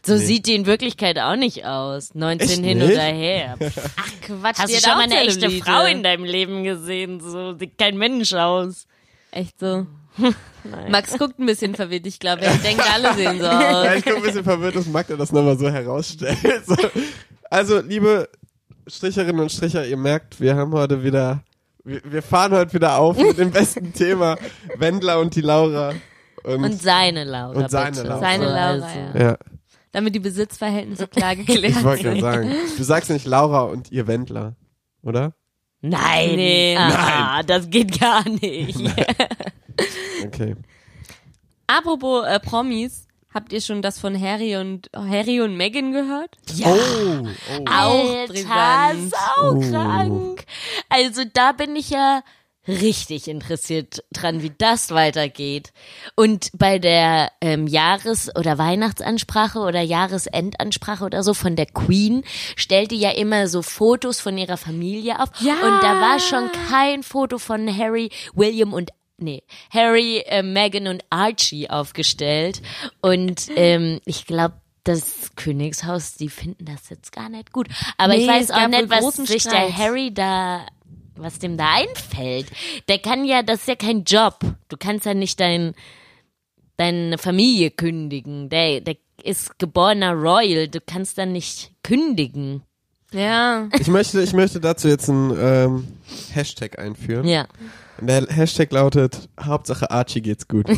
So 0.05 0.13
Nee. 0.13 0.19
sieht 0.19 0.47
die 0.47 0.55
in 0.55 0.65
Wirklichkeit 0.65 1.19
auch 1.19 1.35
nicht 1.35 1.65
aus. 1.65 2.13
19 2.15 2.49
Echt 2.49 2.63
hin 2.63 2.77
nicht? 2.79 2.91
oder 2.93 3.01
her. 3.03 3.55
Ach 3.61 4.11
Quatsch, 4.21 4.57
Hast 4.59 4.73
du 4.73 4.79
schon 4.79 4.91
auch 4.91 4.95
mal 4.97 5.03
eine 5.03 5.15
echte. 5.19 5.49
Frau 5.51 5.85
in 5.85 6.01
deinem 6.03 6.23
Leben 6.25 6.63
gesehen? 6.63 7.19
So 7.21 7.57
sieht 7.57 7.77
kein 7.77 7.97
Mensch 7.97 8.33
aus. 8.33 8.87
Echt 9.31 9.59
so. 9.59 9.85
Max 10.89 11.17
guckt 11.17 11.39
ein 11.39 11.45
bisschen 11.45 11.75
verwirrt, 11.75 12.05
ich 12.05 12.19
glaube, 12.19 12.43
er 12.43 12.55
denkt, 12.57 12.83
alle 12.93 13.13
sehen 13.15 13.39
so 13.39 13.45
Ja, 13.45 13.81
aus. 13.81 13.95
ich 13.97 14.05
bin 14.05 14.15
ein 14.15 14.21
bisschen 14.21 14.43
verwirrt, 14.43 14.75
dass 14.75 14.85
Magda 14.87 15.15
das 15.17 15.31
nochmal 15.31 15.57
so 15.57 15.69
herausstellt. 15.69 16.37
So. 16.65 16.75
Also, 17.49 17.79
liebe 17.81 18.29
Stricherinnen 18.87 19.39
und 19.41 19.51
Stricher, 19.51 19.85
ihr 19.85 19.97
merkt, 19.97 20.39
wir 20.39 20.55
haben 20.55 20.71
heute 20.73 21.03
wieder, 21.03 21.43
wir, 21.83 22.01
wir 22.03 22.21
fahren 22.21 22.51
heute 22.53 22.73
wieder 22.73 22.97
auf 22.97 23.17
mit 23.17 23.37
dem 23.37 23.51
besten 23.51 23.93
Thema. 23.93 24.37
Wendler 24.77 25.19
und 25.19 25.35
die 25.35 25.41
Laura. 25.41 25.93
Und, 26.43 26.63
Und 26.63 26.81
seine 26.81 27.23
Laura. 27.23 27.57
Und 27.57 27.71
seine 27.71 27.91
bitte. 27.91 28.07
Laura. 28.07 28.19
Seine 28.19 28.45
Laura, 28.45 28.65
also. 28.67 28.85
ja. 29.15 29.21
ja, 29.31 29.37
Damit 29.91 30.15
die 30.15 30.19
Besitzverhältnisse 30.19 31.07
klar 31.07 31.35
geklärt 31.37 31.63
ich 31.77 31.83
wollte 31.83 32.03
sind. 32.03 32.19
gerade 32.19 32.43
sagen. 32.47 32.55
Du 32.77 32.83
sagst 32.83 33.09
nicht 33.09 33.25
Laura 33.25 33.61
und 33.63 33.91
ihr 33.91 34.07
Wendler, 34.07 34.55
oder? 35.03 35.33
Nein, 35.81 36.35
Nee. 36.35 36.77
ah, 36.77 37.43
das 37.43 37.69
geht 37.69 37.99
gar 37.99 38.27
nicht. 38.29 38.79
Okay. 40.25 40.55
Apropos 41.67 42.25
äh, 42.27 42.39
Promis, 42.39 43.07
habt 43.33 43.53
ihr 43.53 43.61
schon 43.61 43.81
das 43.81 43.99
von 43.99 44.19
Harry 44.19 44.55
und 44.57 44.89
Harry 44.95 45.41
und 45.41 45.57
Meghan 45.57 45.91
gehört? 45.91 46.37
Ja. 46.53 46.67
Oh, 46.67 47.27
oh. 47.27 47.65
Auch 47.65 48.15
Alter, 48.15 48.33
brisant. 48.33 49.13
saukrank. 49.35 50.45
Also 50.89 51.23
da 51.31 51.51
bin 51.51 51.75
ich 51.75 51.89
ja 51.89 52.21
richtig 52.67 53.27
interessiert 53.27 54.03
dran, 54.13 54.41
wie 54.41 54.51
das 54.57 54.91
weitergeht. 54.91 55.73
Und 56.15 56.49
bei 56.53 56.79
der 56.79 57.31
ähm, 57.41 57.67
Jahres- 57.67 58.33
oder 58.35 58.57
Weihnachtsansprache 58.57 59.59
oder 59.59 59.81
Jahresendansprache 59.81 61.03
oder 61.03 61.23
so 61.23 61.33
von 61.33 61.55
der 61.55 61.65
Queen 61.65 62.23
stellt 62.55 62.91
die 62.91 62.99
ja 62.99 63.11
immer 63.11 63.47
so 63.47 63.61
Fotos 63.61 64.21
von 64.21 64.37
ihrer 64.37 64.57
Familie 64.57 65.19
auf. 65.19 65.29
Ja. 65.41 65.55
Und 65.55 65.83
da 65.83 65.99
war 65.99 66.19
schon 66.19 66.49
kein 66.69 67.03
Foto 67.03 67.37
von 67.37 67.75
Harry, 67.75 68.09
William 68.33 68.73
und 68.73 68.91
nee, 69.23 69.43
Harry, 69.71 70.19
äh, 70.25 70.43
Meghan 70.43 70.87
und 70.87 71.03
Archie 71.09 71.69
aufgestellt. 71.69 72.61
Und 73.01 73.49
ähm, 73.55 73.99
ich 74.05 74.25
glaube, 74.25 74.55
das 74.83 75.31
Königshaus, 75.35 76.15
die 76.15 76.29
finden 76.29 76.65
das 76.65 76.89
jetzt 76.89 77.11
gar 77.13 77.29
nicht 77.29 77.51
gut. 77.53 77.67
Aber 77.97 78.13
ich 78.15 78.27
Nee, 78.27 78.33
weiß 78.33 78.43
es 78.45 78.51
auch 78.51 78.67
nicht, 78.67 78.89
was 78.89 79.15
sich 79.15 79.43
Streit. 79.43 79.53
der 79.69 79.77
Harry 79.77 80.13
da, 80.13 80.65
was 81.15 81.39
dem 81.39 81.55
da 81.57 81.67
einfällt. 81.75 82.47
Der 82.89 82.99
kann 82.99 83.23
ja, 83.23 83.43
das 83.43 83.61
ist 83.61 83.67
ja 83.69 83.75
kein 83.75 84.03
Job. 84.03 84.39
Du 84.67 84.75
kannst 84.77 85.05
ja 85.05 85.13
nicht 85.13 85.39
dein, 85.39 85.73
deine 86.75 87.17
Familie 87.17 87.71
kündigen. 87.71 88.49
Der, 88.49 88.81
der 88.81 88.97
ist 89.23 89.57
geborener 89.57 90.11
Royal. 90.13 90.67
Du 90.67 90.81
kannst 90.81 91.17
dann 91.17 91.31
nicht 91.31 91.71
kündigen. 91.83 92.63
Ja. 93.13 93.69
Ich 93.79 93.87
möchte, 93.87 94.21
ich 94.21 94.33
möchte 94.33 94.59
dazu 94.59 94.87
jetzt 94.89 95.07
einen 95.09 95.37
ähm, 95.39 95.87
Hashtag 96.33 96.77
einführen. 96.79 97.25
Ja. 97.27 97.47
Der 98.07 98.25
Hashtag 98.27 98.71
lautet, 98.71 99.29
Hauptsache 99.41 99.89
Archie 99.91 100.21
geht's 100.21 100.47
gut. 100.47 100.67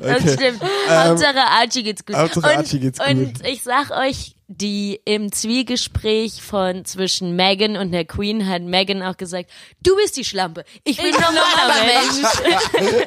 Das 0.00 0.20
Okay. 0.22 0.32
stimmt. 0.34 0.62
Hauptsache 0.90 1.38
Archie 1.40 1.82
geht's 1.82 2.04
gut. 2.04 2.16
Hauptsache 2.16 2.46
und, 2.50 2.56
Archie 2.58 2.80
geht's 2.80 2.98
gut. 2.98 3.08
Und 3.08 3.46
ich 3.46 3.62
sag 3.62 3.90
euch, 3.90 4.36
die 4.46 5.00
im 5.06 5.32
Zwiegespräch 5.32 6.42
von 6.42 6.84
zwischen 6.84 7.34
Megan 7.34 7.76
und 7.78 7.92
der 7.92 8.04
Queen 8.04 8.46
hat 8.46 8.60
Megan 8.62 9.02
auch 9.02 9.16
gesagt, 9.16 9.50
du 9.82 9.96
bist 9.96 10.16
die 10.18 10.24
Schlampe, 10.24 10.64
ich 10.84 10.98
bin 10.98 11.12
normaler 11.12 11.84
Mensch. 11.86 13.06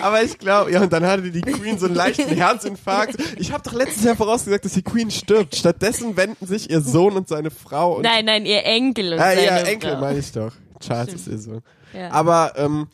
Aber 0.00 0.22
ich 0.22 0.38
glaube, 0.38 0.72
ja, 0.72 0.82
und 0.82 0.92
dann 0.92 1.04
hatte 1.06 1.30
die 1.30 1.40
Queen 1.40 1.78
so 1.78 1.86
einen 1.86 1.94
leichten 1.94 2.28
Herzinfarkt. 2.36 3.16
Ich 3.38 3.52
habe 3.52 3.62
doch 3.62 3.72
letztes 3.72 4.04
Jahr 4.04 4.16
vorausgesagt, 4.16 4.64
dass 4.64 4.72
die 4.74 4.82
Queen 4.82 5.10
stirbt. 5.10 5.56
Stattdessen 5.56 6.16
wenden 6.16 6.46
sich 6.46 6.70
ihr 6.70 6.80
Sohn 6.80 7.14
und 7.16 7.28
seine 7.28 7.50
Frau 7.50 7.96
und 7.96 8.02
Nein, 8.02 8.24
nein, 8.24 8.46
ihr 8.46 8.64
Enkel 8.64 9.12
und 9.14 9.18
Ah, 9.20 9.30
seine 9.34 9.44
ja, 9.44 9.56
Enkel 9.58 9.92
Frau. 9.92 10.00
meine 10.00 10.18
ich 10.18 10.32
doch. 10.32 10.52
Charles 10.80 11.14
ist 11.14 11.26
ihr 11.26 11.38
Sohn. 11.38 11.62
Ja. 11.92 12.10
Aber 12.10 12.52
ähm, 12.56 12.88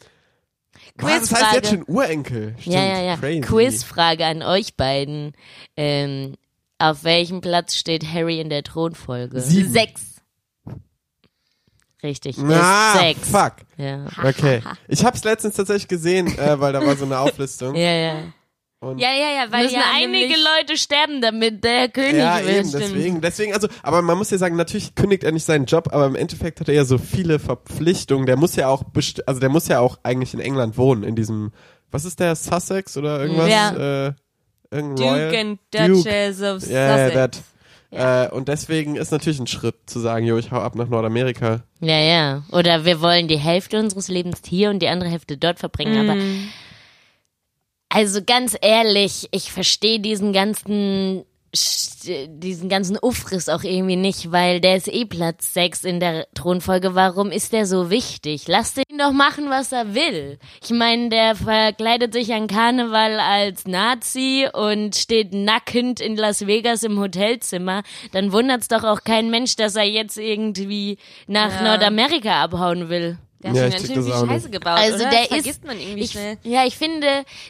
was, 0.97 1.29
das 1.29 1.43
heißt 1.43 1.55
jetzt 1.55 1.69
schon 1.71 1.85
Urenkel. 1.87 2.55
Stimmt, 2.59 2.75
Ja, 2.77 2.85
ja, 2.85 3.03
ja. 3.03 3.17
Crazy. 3.17 3.41
Quizfrage 3.43 4.25
an 4.25 4.43
euch 4.43 4.75
beiden. 4.77 5.33
Ähm, 5.77 6.35
auf 6.79 7.05
welchem 7.05 7.41
Platz 7.41 7.75
steht 7.77 8.05
Harry 8.13 8.41
in 8.41 8.49
der 8.51 8.63
Thronfolge? 8.63 9.41
Sieben. 9.41 9.71
Sechs. 9.73 10.16
Richtig, 12.03 12.37
Na, 12.39 12.93
ist 12.95 13.01
sechs. 13.01 13.29
fuck. 13.31 13.53
Ja. 13.79 14.05
Okay. 14.25 14.63
Ich 14.89 15.05
hab's 15.05 15.25
letztens 15.25 15.55
tatsächlich 15.57 15.89
gesehen, 15.89 16.27
äh, 16.39 16.61
weil 16.61 16.73
da 16.73 16.85
war 16.85 16.95
so 16.97 17.05
eine 17.07 17.19
Auflistung. 17.19 17.75
Ja, 17.75 17.91
ja. 17.91 18.15
Und 18.81 18.99
Ja, 18.99 19.09
ja, 19.13 19.31
ja, 19.45 19.51
weil 19.53 19.71
ja 19.71 19.81
einige 19.95 20.35
Leute 20.35 20.77
sterben, 20.77 21.23
damit 21.23 21.65
der 21.65 21.89
König 21.89 22.17
ja, 22.17 22.45
wird. 22.45 22.57
eben, 22.59 22.73
deswegen, 22.73 23.21
deswegen, 23.23 23.55
also, 23.55 23.69
aber 23.83 24.03
man 24.03 24.19
muss 24.19 24.31
ja 24.31 24.37
sagen, 24.37 24.55
natürlich 24.57 24.95
kündigt 24.95 25.25
er 25.25 25.33
nicht 25.33 25.45
seinen 25.47 25.65
Job, 25.65 25.89
aber 25.93 26.05
im 26.07 26.15
Endeffekt 26.15 26.61
hat 26.61 26.69
er 26.69 26.75
ja 26.75 26.85
so 26.85 26.99
viele 26.99 27.39
Verpflichtungen. 27.39 28.27
Der 28.27 28.37
muss 28.37 28.55
ja 28.55 28.69
auch, 28.69 28.85
best 28.85 29.27
also 29.27 29.41
der 29.41 29.49
muss 29.49 29.67
ja 29.69 29.81
auch 29.81 29.99
eigentlich 30.03 30.35
in 30.35 30.41
England 30.41 30.77
wohnen, 30.77 31.03
in 31.05 31.17
diesem, 31.17 31.53
was 31.91 32.05
ist 32.05 32.21
der, 32.21 32.37
Sussex 32.37 32.99
oder 32.99 33.21
irgendwas? 33.23 33.49
Ja. 33.49 34.07
Äh, 34.09 34.13
Duke 34.71 35.03
Royal? 35.03 35.35
and 35.37 35.59
Duke. 35.73 35.89
Duchess 35.89 36.43
of 36.43 36.67
Ja, 36.69 36.81
ja, 36.81 37.09
Sussex. 37.09 37.15
that. 37.15 37.43
Äh, 37.97 38.29
und 38.31 38.49
deswegen 38.49 38.97
ist 38.97 39.11
natürlich 39.11 39.41
ein 39.41 39.47
Schritt 39.47 39.77
zu 39.87 40.01
sagen, 40.01 40.27
jo, 40.27 40.37
ich 40.37 40.51
hau 40.51 40.59
ab 40.59 40.75
nach 40.75 40.89
Nordamerika. 40.89 41.63
Ja, 41.81 41.99
ja. 41.99 42.43
Oder 42.53 42.85
wir 42.85 43.01
wollen 43.01 43.29
die 43.29 43.39
Hälfte 43.39 43.79
unseres 43.79 44.09
Lebens 44.09 44.43
hier 44.47 44.71
und 44.71 44.81
die 44.81 44.89
andere 44.89 45.11
Hälfte 45.11 45.37
dort 45.37 45.59
verbringen. 45.59 46.09
Aber 46.09 46.21
also 47.89 48.23
ganz 48.23 48.57
ehrlich, 48.61 49.29
ich 49.31 49.51
verstehe 49.51 50.01
diesen 50.01 50.33
ganzen 50.33 51.25
diesen 52.29 52.69
ganzen 52.69 52.99
Ufriss 53.01 53.49
auch 53.49 53.63
irgendwie 53.65 53.97
nicht, 53.97 54.33
weil 54.33 54.61
der 54.61 54.77
ist 54.77 54.89
eh 54.89 55.05
Platz 55.05 55.55
6 55.55 55.85
in 55.85 56.01
der 56.01 56.27
Thronfolge. 56.35 56.95
Warum 56.95 57.31
ist 57.31 57.53
der 57.53 57.67
so 57.67 57.91
wichtig? 57.91 58.47
Lasst 58.49 58.79
ihn 58.79 58.99
doch 58.99 59.13
machen, 59.13 59.51
was 59.51 59.73
er 59.73 59.95
will. 59.95 60.39
Ich 60.63 60.71
meine, 60.71 61.09
der 61.09 61.35
verkleidet 61.37 62.13
sich 62.13 62.33
an 62.33 62.47
Karneval 62.47 63.19
als 63.21 63.67
Nazi 63.67 64.47
und 64.53 64.97
steht 64.97 65.33
nackend 65.33 66.01
in 66.01 66.17
Las 66.17 66.47
Vegas 66.47 66.83
im 66.83 66.99
Hotelzimmer. 66.99 67.83
Dann 68.13 68.33
wundert's 68.33 68.69
doch 68.69 68.85
auch 68.85 69.03
kein 69.05 69.31
Mensch, 69.31 69.57
dass 69.57 69.77
er 69.77 69.85
jetzt 69.85 70.19
irgendwie 70.19 70.99
nach 71.27 71.51
Ja. 71.61 71.63
Nordamerika 71.63 72.43
abhauen 72.45 72.89
will. 72.89 73.19
Der 73.43 73.51
hat 73.51 73.57
Ja, 73.57 73.69
ganz 73.69 73.87
schön 73.87 74.03
viel 74.03 74.13
Scheiße 74.13 74.51
gebaut, 74.51 74.79
Also 74.79 74.97
oder? 74.97 75.11
der 75.11 75.19
das 75.21 75.29
vergisst 75.29 75.49
ist, 75.49 75.65
man 75.67 75.79
irgendwie 75.79 76.01
ich, 76.05 76.11
schnell. 76.13 76.39
ja, 76.43 76.65
ich 76.65 76.77
finde, 76.77 77.07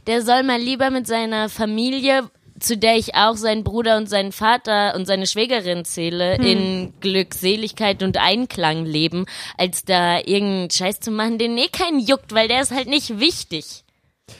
der 0.09 0.23
soll 0.23 0.43
mal 0.43 0.59
lieber 0.61 0.91
mit 0.91 1.07
seiner 1.07 1.49
Familie, 1.49 2.29
zu 2.61 2.77
der 2.77 2.97
ich 2.97 3.15
auch 3.15 3.37
seinen 3.37 3.65
Bruder 3.65 3.97
und 3.97 4.09
seinen 4.09 4.33
Vater 4.33 4.95
und 4.95 5.07
seine 5.07 5.27
Schwägerin 5.27 5.85
zähle, 5.85 6.37
Hm. 6.39 6.45
in 6.47 6.93
Glückseligkeit 7.01 8.03
und 8.03 8.17
Einklang 8.19 8.85
leben, 8.85 9.27
als 9.59 9.85
da 9.85 10.19
irgendeinen 10.19 10.71
Scheiß 10.71 11.01
zu 11.01 11.11
machen, 11.11 11.39
den 11.39 11.57
eh 11.59 11.69
keinen 11.69 12.01
juckt, 12.01 12.33
weil 12.35 12.49
der 12.49 12.63
ist 12.63 12.73
halt 12.73 12.89
nicht 12.89 13.19
wichtig. 13.21 13.85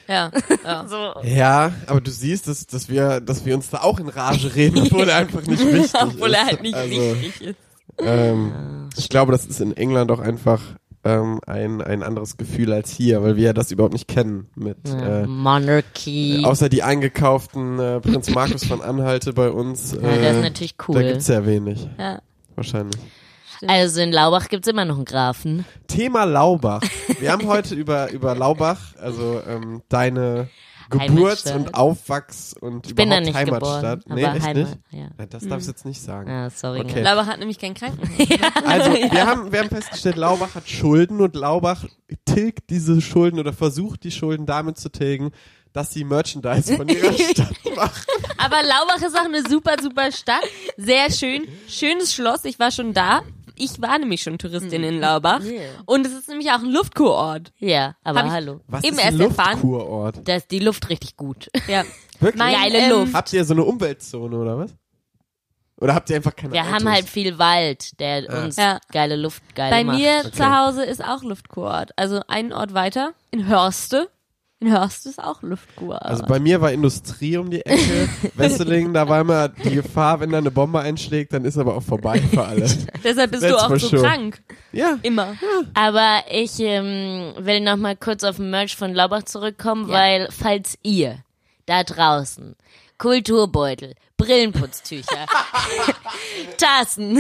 Ja, 0.09 0.31
ja. 0.65 0.85
So. 0.89 1.21
Ja, 1.23 1.73
aber 1.87 2.01
du 2.01 2.11
siehst, 2.11 2.49
dass, 2.49 2.67
dass 2.67 2.89
wir, 2.89 3.21
dass 3.21 3.45
wir 3.45 3.55
uns 3.55 3.71
da 3.71 3.83
auch 3.83 4.01
in 4.01 4.09
Rage 4.09 4.55
reden, 4.55 4.83
obwohl 4.83 5.09
er 5.09 5.17
einfach 5.17 5.43
nicht 5.47 5.65
wichtig 5.65 5.93
Obwohl 6.01 6.31
ist. 6.31 6.37
er 6.37 6.47
halt 6.47 6.63
nicht 6.63 6.75
also, 6.75 6.91
wichtig 6.91 7.41
ist. 7.41 7.57
Ähm, 7.99 8.89
ich 8.97 9.09
glaube, 9.09 9.33
das 9.33 9.47
ist 9.47 9.61
in 9.61 9.77
England 9.77 10.11
auch 10.11 10.19
einfach 10.21 10.61
ähm, 11.07 11.41
ein, 11.47 11.81
ein 11.83 12.03
anderes 12.03 12.37
Gefühl 12.37 12.73
als 12.73 12.91
hier, 12.91 13.23
weil 13.23 13.37
wir 13.37 13.45
ja 13.45 13.53
das 13.53 13.71
überhaupt 13.71 13.93
nicht 13.93 14.09
kennen 14.09 14.49
mit 14.55 14.77
Ja, 14.89 15.23
äh, 15.23 15.27
Monarchy. 15.27 16.43
außer 16.45 16.69
die 16.69 16.83
eingekauften 16.83 17.79
äh, 17.79 18.01
Prinz 18.01 18.31
Markus 18.31 18.65
von 18.65 18.83
Anhalte 18.83 19.33
bei 19.33 19.51
uns. 19.51 19.93
Äh, 19.93 20.03
Ja, 20.03 20.23
das 20.29 20.37
ist 20.37 20.43
natürlich 20.43 20.75
cool. 20.89 20.95
Da 20.97 21.03
gibt's 21.03 21.29
ja 21.29 21.47
wenig, 21.47 21.89
Ja. 21.99 22.21
wahrscheinlich. 22.55 23.01
also 23.67 24.01
in 24.01 24.13
Laubach 24.13 24.49
gibt's 24.49 24.69
immer 24.69 24.85
noch 24.85 24.97
einen 24.97 25.05
Grafen. 25.05 25.65
Thema 25.87 26.25
Laubach. 26.25 26.83
Wir 27.21 27.33
haben 27.33 27.47
heute 27.47 27.75
über, 27.75 28.11
über 28.11 28.35
Laubach, 28.35 28.95
also 29.01 29.41
ähm, 29.49 29.83
deine 29.89 30.49
Geburts- 30.91 31.51
und 31.51 31.75
Aufwachs- 31.75 32.55
und 32.55 32.87
Ich 32.87 32.95
bin 32.95 33.11
da 33.11 33.17
überhaupt 33.19 33.27
nicht 33.27 33.35
Heimatstadt. 33.37 34.05
geboren, 34.05 34.17
nee, 34.19 34.25
aber 34.25 34.37
echt 34.37 34.47
Heimat, 34.47 34.65
nicht? 34.69 34.79
ja. 34.93 35.09
Ja, 35.19 35.27
das 35.27 35.49
darfst 35.49 35.67
du 35.67 35.71
jetzt 35.73 35.85
nicht 35.85 36.01
sagen. 36.03 36.31
Ah, 36.31 36.51
sorry. 36.51 36.81
Okay. 36.81 37.03
Laubach 37.03 37.27
hat 37.27 37.39
nämlich 37.39 37.59
kein 37.59 37.75
Krankenhaus. 37.75 38.09
Also, 38.65 38.93
wir 39.13 39.27
haben, 39.27 39.53
wir 39.53 39.59
haben 39.61 39.69
festgestellt, 39.69 40.17
Laubach 40.17 40.55
hat 40.55 40.69
Schulden 40.69 41.21
und 41.21 41.35
Laubach 41.35 41.85
tilgt 42.25 42.71
diese 42.71 43.01
Schulden 43.01 43.39
oder 43.39 43.53
versucht 43.53 44.05
die 44.05 44.11
Schulden 44.11 44.47
damit 44.47 44.79
zu 44.79 44.89
tilgen, 44.91 45.33
dass 45.73 45.93
sie 45.93 46.05
Merchandise 46.05 46.75
von 46.77 46.89
ihrer 46.89 47.13
Stadt 47.31 47.55
machen. 47.75 48.03
Aber 48.39 48.57
Laubach 48.63 49.03
ist 49.07 49.15
auch 49.17 49.25
eine 49.25 49.43
super, 49.49 49.77
super 49.83 50.11
Stadt. 50.13 50.41
Sehr 50.77 51.11
schön. 51.11 51.47
Schönes 51.69 52.15
Schloss. 52.15 52.45
Ich 52.45 52.59
war 52.59 52.71
schon 52.71 52.95
da. 52.95 53.23
Ich 53.57 53.81
war 53.81 53.99
nämlich 53.99 54.23
schon 54.23 54.39
Touristin 54.39 54.85
in 54.85 55.01
Laubach. 55.01 55.41
Yeah. 55.43 55.63
Und 55.87 56.07
es 56.07 56.13
ist 56.13 56.29
nämlich 56.29 56.51
auch 56.51 56.61
ein 56.61 56.71
Luftkurort. 56.71 57.53
Ja, 57.59 57.97
aber 58.05 58.31
hallo. 58.31 58.61
Was 58.69 58.85
Eben 58.85 58.97
ist 58.99 59.05
ein 59.05 59.19
erst. 59.21 59.37
Luftkurort? 59.39 60.21
Da 60.29 60.37
ist 60.37 60.51
die 60.51 60.59
Luft 60.61 60.89
richtig 60.91 61.17
gut. 61.17 61.49
Ja. 61.67 61.83
Wirklich? 62.21 62.39
Mein, 62.43 62.55
Geile 62.55 62.79
ähm, 62.79 62.91
Luft. 62.91 63.15
Habt 63.15 63.33
ihr 63.33 63.45
so 63.45 63.55
eine 63.55 63.65
Umweltzone 63.65 64.37
oder 64.37 64.59
was? 64.59 64.75
Oder 65.79 65.95
habt 65.95 66.09
ihr 66.09 66.17
einfach 66.17 66.35
keine 66.35 66.55
Wir 66.55 66.63
Autos? 66.63 66.73
haben 66.73 66.91
halt 66.91 67.07
viel 67.07 67.39
Wald, 67.39 68.01
der 68.01 68.29
uns 68.45 68.57
Ja. 68.57 68.81
geile 68.91 69.17
Luft 69.17 69.43
geil 69.55 69.71
Bei 69.71 69.85
macht. 69.85 69.99
mir 69.99 70.21
Okay. 70.21 70.31
zu 70.33 70.57
Hause 70.57 70.85
ist 70.85 71.05
auch 71.05 71.23
Luftkurort. 71.23 71.91
Also 71.97 72.21
einen 72.29 72.55
Ort 72.55 72.73
weiter. 72.73 73.13
In 73.31 73.47
Hörste. 73.47 74.09
In 74.59 74.73
Hörste 74.73 75.11
ist 75.11 75.23
auch 75.23 75.43
Luftkurort. 75.43 76.03
Also 76.03 76.25
bei 76.25 76.39
mir 76.41 76.63
war 76.63 76.73
Industrie 76.73 77.37
um 77.37 77.51
die 77.51 77.61
Ecke, 77.67 78.09
Wesseling, 78.37 78.95
da 78.95 79.07
war 79.07 79.21
immer 79.21 79.49
die 79.49 79.75
Gefahr, 79.75 80.21
wenn 80.21 80.31
da 80.31 80.39
eine 80.39 80.51
Bombe 80.51 80.81
einschlägt, 80.81 81.35
dann 81.35 81.45
ist 81.45 81.59
aber 81.59 81.77
auch 81.77 81.83
vorbei 81.83 82.19
für 82.21 82.43
alle. 82.43 82.63
Deshalb 83.05 83.33
bist 83.33 83.43
That's 83.43 83.53
du 83.55 83.59
auch 83.59 83.79
so 83.79 83.89
sure. 83.89 84.03
krank. 84.03 84.43
Ja. 84.73 84.99
Immer. 85.03 85.35
Aber 85.75 86.23
ich 86.31 86.59
ähm, 86.61 87.35
will 87.39 87.61
noch 87.61 87.77
mal 87.77 87.97
kurz 87.97 88.25
auf 88.25 88.37
den 88.37 88.49
Merch 88.49 88.77
von 88.77 88.95
Laubach 88.95 89.25
zurückkommen, 89.25 89.89
Ja. 89.91 89.95
weil 89.95 90.29
falls 90.31 90.79
ihr 90.83 91.19
da 91.67 91.85
draußen 91.85 92.57
Kulturbeutel, 92.99 93.95
Brillenputztücher, 94.17 95.27
Tassen, 96.57 97.19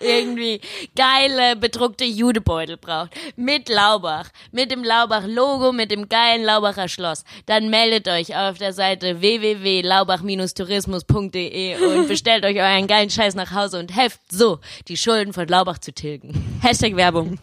irgendwie 0.00 0.60
geile 0.94 1.56
bedruckte 1.56 2.04
Judebeutel 2.04 2.76
braucht, 2.76 3.12
mit 3.36 3.70
Laubach, 3.70 4.28
mit 4.52 4.70
dem 4.70 4.84
Laubach-Logo, 4.84 5.72
mit 5.72 5.90
dem 5.90 6.10
geilen 6.10 6.44
Laubacher 6.44 6.88
Schloss, 6.88 7.24
dann 7.46 7.70
meldet 7.70 8.06
euch 8.08 8.36
auf 8.36 8.58
der 8.58 8.74
Seite 8.74 9.22
www.laubach-tourismus.de 9.22 11.82
und 11.82 12.08
bestellt 12.08 12.44
euch 12.44 12.58
euren 12.58 12.86
geilen 12.86 13.08
Scheiß 13.08 13.34
nach 13.34 13.52
Hause 13.52 13.78
und 13.78 13.96
helft 13.96 14.20
so, 14.30 14.58
die 14.88 14.98
Schulden 14.98 15.32
von 15.32 15.48
Laubach 15.48 15.78
zu 15.78 15.92
tilgen. 15.92 16.58
Hashtag 16.60 16.96
Werbung. 16.96 17.38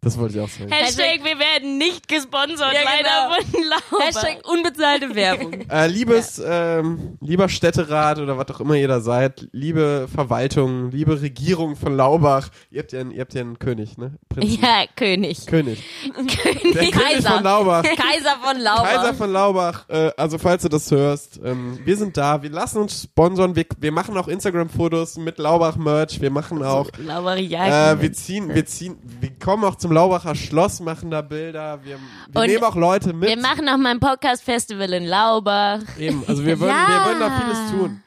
Das 0.00 0.16
wollte 0.18 0.38
ich 0.38 0.40
auch 0.44 0.48
sagen. 0.48 0.70
Hashtag, 0.70 1.24
wir 1.24 1.38
werden 1.38 1.76
nicht 1.78 2.06
gesponsert, 2.06 2.72
Ja, 2.72 2.80
leider 2.84 3.42
genau. 3.42 3.50
von 3.50 3.62
Laubach. 3.68 4.06
Hashtag 4.06 4.48
unbezahlte 4.48 5.14
Werbung. 5.14 5.54
Äh, 5.70 5.86
liebes, 5.88 6.40
ähm, 6.44 7.18
lieber 7.20 7.48
Städterat 7.48 8.18
oder 8.18 8.38
was 8.38 8.48
auch 8.50 8.60
immer 8.60 8.74
ihr 8.74 8.88
da 8.88 9.00
seid, 9.00 9.48
liebe 9.52 10.08
Verwaltung, 10.12 10.90
liebe 10.90 11.20
Regierung 11.20 11.76
von 11.76 11.94
Laubach, 11.96 12.48
ihr 12.70 12.80
habt 12.80 12.92
ja 12.92 13.00
einen, 13.00 13.10
ihr 13.10 13.20
habt 13.20 13.34
ja 13.34 13.42
einen 13.42 13.58
König, 13.58 13.98
ne? 13.98 14.14
Prinzen. 14.28 14.62
Ja, 14.62 14.84
König. 14.96 15.46
König. 15.46 15.82
König. 16.14 16.34
Der 16.72 16.72
König 16.72 16.90
Kaiser. 16.92 17.30
von 17.32 17.44
Laubach. 17.44 17.82
Kaiser 17.82 18.36
von 18.42 18.60
Laubach. 18.60 18.84
Kaiser 18.94 19.14
von 19.14 19.32
Laubach, 19.32 19.88
äh, 19.88 20.10
also 20.16 20.38
falls 20.38 20.62
du 20.62 20.68
das 20.68 20.90
hörst, 20.90 21.40
ähm, 21.44 21.78
wir 21.84 21.96
sind 21.96 22.16
da, 22.16 22.42
wir 22.42 22.50
lassen 22.50 22.78
uns 22.78 23.02
sponsern, 23.02 23.54
wir, 23.56 23.66
wir 23.78 23.92
machen 23.92 24.16
auch 24.16 24.28
Instagram-Fotos 24.28 25.18
mit 25.18 25.38
Laubach-Merch, 25.38 26.20
wir 26.20 26.30
machen 26.30 26.62
auch, 26.62 26.88
Laubach, 26.98 27.36
ja. 27.36 27.92
äh, 27.92 28.00
wir 28.00 28.12
ziehen, 28.12 28.54
wir 28.54 28.64
ziehen, 28.64 28.96
wir 29.20 29.30
kommen 29.38 29.64
auch 29.64 29.74
zum 29.76 29.87
Laubacher 29.92 30.34
Schloss, 30.34 30.80
machen 30.80 31.10
da 31.10 31.22
Bilder. 31.22 31.80
Wir, 31.84 31.98
wir 32.32 32.46
nehmen 32.46 32.64
auch 32.64 32.76
Leute 32.76 33.12
mit. 33.12 33.28
Wir 33.28 33.36
machen 33.38 33.64
noch 33.64 33.76
mal 33.76 33.90
ein 33.90 34.00
Podcast-Festival 34.00 34.92
in 34.92 35.04
Laubach. 35.04 35.80
Eben, 35.98 36.22
also 36.26 36.44
wir 36.44 36.58
wollen, 36.60 36.70
Ja. 36.70 36.88
wir 36.88 37.10
wollen 37.10 37.20
da 37.20 37.40
vieles 37.40 37.70
tun. 37.70 38.02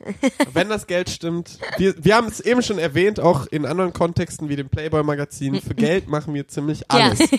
Wenn 0.54 0.70
das 0.70 0.88
Geld 0.88 1.10
stimmt. 1.10 1.58
Wir, 1.78 1.94
wir 2.04 2.16
haben 2.16 2.28
es 2.28 2.40
eben 2.40 2.62
schon 2.62 2.80
erwähnt, 2.80 3.20
auch 3.20 3.46
in 3.48 3.66
anderen 3.66 3.94
Kontexten 3.94 4.50
wie 4.50 4.56
dem 4.56 4.70
Playboy-Magazin. 4.70 5.62
Für 5.62 5.76
Geld 5.76 6.08
machen 6.08 6.34
wir 6.34 6.48
ziemlich 6.48 6.90
alles. 6.90 7.20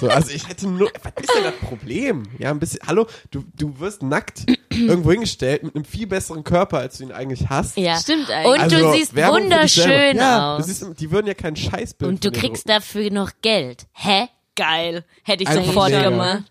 So, 0.00 0.08
also 0.08 0.30
ich 0.30 0.46
hätte 0.46 0.68
nur, 0.68 0.90
was 1.02 1.12
ist 1.24 1.34
denn 1.34 1.44
das 1.44 1.54
Problem? 1.68 2.24
Ja, 2.38 2.50
ein 2.50 2.58
bisschen, 2.58 2.80
hallo, 2.86 3.06
du, 3.30 3.44
du 3.56 3.80
wirst 3.80 4.02
nackt 4.02 4.44
irgendwo 4.68 5.10
hingestellt 5.10 5.62
mit 5.62 5.74
einem 5.74 5.86
viel 5.86 6.06
besseren 6.06 6.44
Körper, 6.44 6.78
als 6.78 6.98
du 6.98 7.04
ihn 7.04 7.12
eigentlich 7.12 7.48
hast. 7.48 7.78
Ja. 7.78 7.96
Stimmt 7.98 8.30
eigentlich. 8.30 8.52
Und 8.52 8.60
Also, 8.60 8.76
du 8.76 8.92
siehst 8.92 9.14
Werbung 9.14 9.44
wunderschön 9.44 10.16
ja, 10.18 10.56
aus. 10.56 10.66
Du 10.66 10.70
siehst, 10.72 11.00
die 11.00 11.10
würden 11.10 11.26
ja 11.26 11.32
kein 11.34 11.56
Scheißbild 11.56 12.10
Und 12.10 12.24
du 12.24 12.30
kriegst 12.30 12.68
dafür 12.68 13.10
noch 13.10 13.30
Geld. 13.46 13.86
Hä? 13.92 14.26
Geil. 14.56 15.04
Hätte 15.22 15.44
ich 15.44 15.48
Einfach 15.48 15.66
sofort 15.66 15.90
mega. 15.90 16.10
gemacht. 16.10 16.42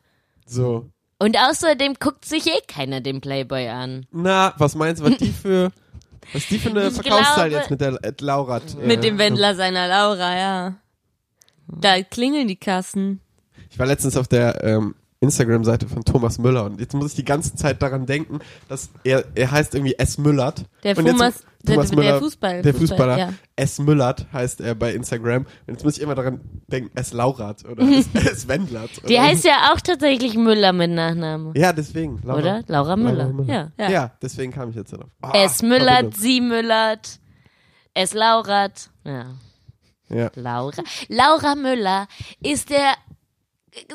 So. 0.45 0.89
Und 1.19 1.37
außerdem 1.37 1.95
guckt 1.99 2.23
sich 2.23 2.47
eh 2.47 2.61
keiner 2.67 3.01
den 3.01 3.19
Playboy 3.19 3.67
an. 3.67 4.05
Na, 4.11 4.53
was 4.57 4.75
meinst 4.75 5.01
du, 5.01 5.09
was 5.09 5.17
die 5.17 5.31
für, 5.31 5.71
was 6.31 6.47
die 6.47 6.57
für 6.57 6.69
eine 6.69 6.87
Ich 6.87 6.93
Verkaufszahl 6.93 7.49
glaube- 7.49 7.61
jetzt 7.61 7.71
mit 7.71 7.81
der 7.81 7.99
äh, 8.01 8.13
Laura? 8.21 8.57
Äh, 8.59 8.85
Mit 8.85 9.03
dem 9.03 9.17
Wendler 9.17 9.55
seiner 9.55 9.87
Laura, 9.89 10.37
ja. 10.37 10.75
Da 11.67 12.01
klingeln 12.03 12.47
die 12.47 12.55
Kassen. 12.55 13.19
Ich 13.69 13.77
war 13.79 13.87
letztens 13.87 14.15
auf 14.15 14.27
der 14.29 14.63
ähm, 14.63 14.95
Instagram-Seite 15.25 15.87
von 15.87 16.03
Thomas 16.05 16.37
Müller 16.39 16.63
und 16.65 16.79
jetzt 16.79 16.93
muss 16.93 17.09
ich 17.11 17.15
die 17.15 17.25
ganze 17.25 17.55
Zeit 17.55 17.81
daran 17.81 18.05
denken, 18.05 18.39
dass 18.69 18.89
er, 19.03 19.25
er 19.35 19.51
heißt 19.51 19.75
irgendwie 19.75 19.95
S. 19.95 20.17
Müllert. 20.17 20.63
Der 20.83 20.97
und 20.97 21.05
jetzt- 21.05 21.17
Thomas- 21.17 21.43
der- 21.63 21.75
Thomas 21.75 21.89
der 21.89 21.97
Müller, 21.97 22.19
Fußball- 22.21 22.61
der 22.61 22.73
Fußball, 22.73 22.87
Fußballer, 22.97 23.17
ja. 23.17 23.29
S. 23.55 23.79
Müllert 23.79 24.27
heißt 24.31 24.61
er 24.61 24.75
bei 24.75 24.93
Instagram. 24.93 25.43
Und 25.65 25.73
jetzt 25.73 25.83
muss 25.83 25.97
ich 25.97 26.03
immer 26.03 26.13
daran 26.13 26.39
denken, 26.67 26.91
S. 26.95 27.11
Laurat 27.11 27.65
oder 27.65 27.83
S. 27.91 28.07
S. 28.13 28.47
Wendlert. 28.47 28.91
Die 29.09 29.19
heißt 29.19 29.43
ja 29.45 29.71
auch 29.73 29.81
tatsächlich 29.81 30.35
Müller 30.35 30.73
mit 30.73 30.91
Nachnamen. 30.91 31.53
Ja, 31.55 31.73
deswegen. 31.73 32.19
Laura. 32.23 32.39
Oder? 32.39 32.63
Laura 32.67 32.95
Müller. 32.95 33.13
Laura 33.15 33.33
Müller. 33.33 33.71
Ja. 33.79 33.89
Ja. 33.89 34.11
deswegen 34.21 34.51
kam 34.51 34.69
ich 34.69 34.75
jetzt 34.75 34.93
darauf. 34.93 35.09
Ah, 35.21 35.31
Es 35.33 35.63
Müllert, 35.63 35.87
Verbindung. 36.13 36.19
sie 36.21 36.41
Müllert, 36.41 37.19
es 37.95 38.13
Laurat. 38.13 38.89
Ja. 39.03 39.25
Ja. 40.09 40.29
Laura. 40.35 40.83
Laura 41.09 41.55
Müller 41.55 42.07
ist 42.43 42.69
der 42.69 42.93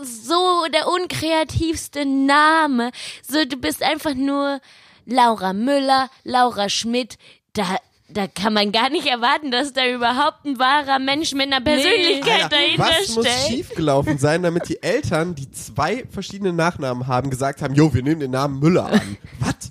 so 0.02 0.66
der 0.72 0.88
unkreativste 0.88 2.04
Name. 2.04 2.90
So, 3.28 3.44
du 3.44 3.56
bist 3.56 3.82
einfach 3.82 4.14
nur 4.14 4.60
Laura 5.06 5.52
Müller, 5.52 6.10
Laura 6.24 6.68
Schmidt. 6.68 7.16
Da, 7.52 7.76
da 8.08 8.26
kann 8.26 8.52
man 8.54 8.72
gar 8.72 8.90
nicht 8.90 9.06
erwarten, 9.06 9.50
dass 9.50 9.72
da 9.72 9.86
überhaupt 9.86 10.44
ein 10.44 10.58
wahrer 10.58 10.98
Mensch 10.98 11.32
mit 11.32 11.46
einer 11.46 11.60
Persönlichkeit 11.60 12.40
Ja, 12.40 12.48
dahinter 12.48 12.84
was 13.00 13.14
muss 13.14 13.26
steckt. 13.26 13.46
schiefgelaufen 13.48 14.18
sein, 14.18 14.42
damit 14.42 14.68
die 14.68 14.82
Eltern, 14.82 15.34
die 15.34 15.50
zwei 15.50 16.04
verschiedene 16.10 16.52
Nachnamen 16.52 17.06
haben, 17.06 17.30
gesagt 17.30 17.62
haben, 17.62 17.74
jo, 17.74 17.92
wir 17.94 18.02
nehmen 18.02 18.20
den 18.20 18.30
Namen 18.32 18.58
Müller 18.60 18.86
an. 18.86 19.16
was? 19.40 19.68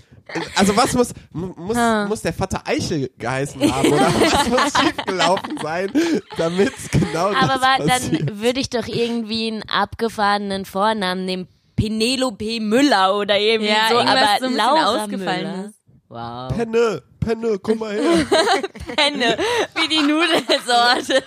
Also 0.55 0.75
was 0.77 0.93
muss, 0.93 1.13
mu- 1.31 1.53
muss, 1.57 1.77
muss 2.07 2.21
der 2.21 2.33
Vater 2.33 2.61
Eichel 2.65 3.09
geheißen 3.17 3.61
haben 3.73 3.91
oder 3.91 4.07
was 4.07 4.49
muss 4.49 4.81
schiefgelaufen 4.81 5.57
sein, 5.61 5.91
damit 6.37 6.73
genau 6.91 7.27
Aber 7.29 7.47
das 7.47 7.61
wa- 7.61 7.77
passiert? 7.87 8.29
dann 8.29 8.39
würde 8.41 8.59
ich 8.59 8.69
doch 8.69 8.87
irgendwie 8.87 9.47
einen 9.51 9.63
abgefahrenen 9.69 10.65
Vornamen 10.65 11.25
nehmen. 11.25 11.47
Penelope 11.75 12.59
Müller 12.59 13.15
oder 13.17 13.39
irgendwie 13.39 13.71
Ja, 13.71 13.87
so, 13.89 13.97
aber 13.99 14.09
so 14.11 14.45
ein 14.45 14.51
bisschen 14.51 14.55
Laura 14.57 15.03
ausgefallen 15.03 15.51
Müller. 15.51 15.65
ist. 15.65 15.75
Wow. 16.09 16.55
Penne, 16.57 17.03
Penne, 17.19 17.59
komm 17.61 17.79
mal 17.79 17.93
her. 17.93 18.01
Penne, 18.95 19.37
wie 19.75 19.87
die 19.87 20.01
Nudelsorte. 20.01 21.23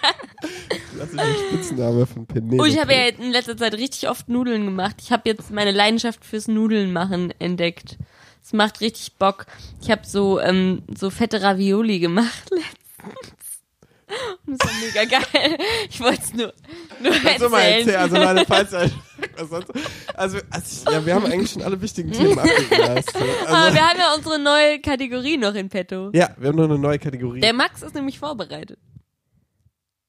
Das 0.99 1.09
ist 1.09 1.17
der 1.19 1.35
Spitzname 1.49 2.07
von 2.07 2.27
Penne. 2.27 2.57
Oh, 2.61 2.65
ich 2.65 2.79
habe 2.79 2.93
ja 2.93 3.07
in 3.07 3.31
letzter 3.33 3.57
Zeit 3.57 3.75
richtig 3.75 4.09
oft 4.09 4.29
Nudeln 4.29 4.65
gemacht. 4.65 4.97
Ich 5.01 5.13
habe 5.13 5.23
jetzt 5.29 5.51
meine 5.51 5.71
Leidenschaft 5.71 6.25
fürs 6.25 6.49
Nudeln 6.49 6.93
machen 6.93 7.33
entdeckt. 7.39 7.97
Es 8.53 8.57
macht 8.59 8.81
richtig 8.83 9.15
Bock. 9.15 9.47
Ich 9.81 9.91
habe 9.91 10.03
so 10.07 10.39
ähm, 10.39 10.83
so 10.95 11.09
fette 11.09 11.41
Ravioli 11.41 11.99
gemacht 12.01 12.51
letztens. 12.51 13.33
Das 14.47 14.59
war 14.59 14.75
mega 14.85 15.05
geil. 15.19 15.59
Ich 15.89 15.99
wollte 16.01 16.21
es 16.23 16.35
nur, 16.35 16.53
nur 17.03 17.13
Also 17.33 17.49
mal 17.49 17.61
erzählen, 17.63 17.89
erzählen. 17.95 17.97
also 17.99 18.17
Leute, 18.17 18.45
falls 18.47 18.75
also, 19.39 19.61
also 20.15 20.37
ich, 20.37 20.85
ja, 20.85 21.07
wir 21.07 21.15
haben 21.15 21.25
eigentlich 21.25 21.51
schon 21.51 21.63
alle 21.63 21.81
wichtigen 21.81 22.13
Themen 22.13 22.39
abgegrast. 22.39 23.17
Aber 23.17 23.57
Also, 23.57 23.75
wir 23.75 23.89
haben 23.89 23.99
ja 23.99 24.15
unsere 24.15 24.39
neue 24.39 24.81
Kategorie 24.81 25.39
noch 25.39 25.55
in 25.55 25.71
petto. 25.71 26.11
ja, 26.13 26.29
wir 26.37 26.49
haben 26.51 26.57
noch 26.57 26.65
eine 26.65 26.79
neue 26.79 26.99
Kategorie. 26.99 27.41
Der 27.41 27.55
Max 27.55 27.81
ist 27.81 27.95
nämlich 27.95 28.19
vorbereitet. 28.19 28.79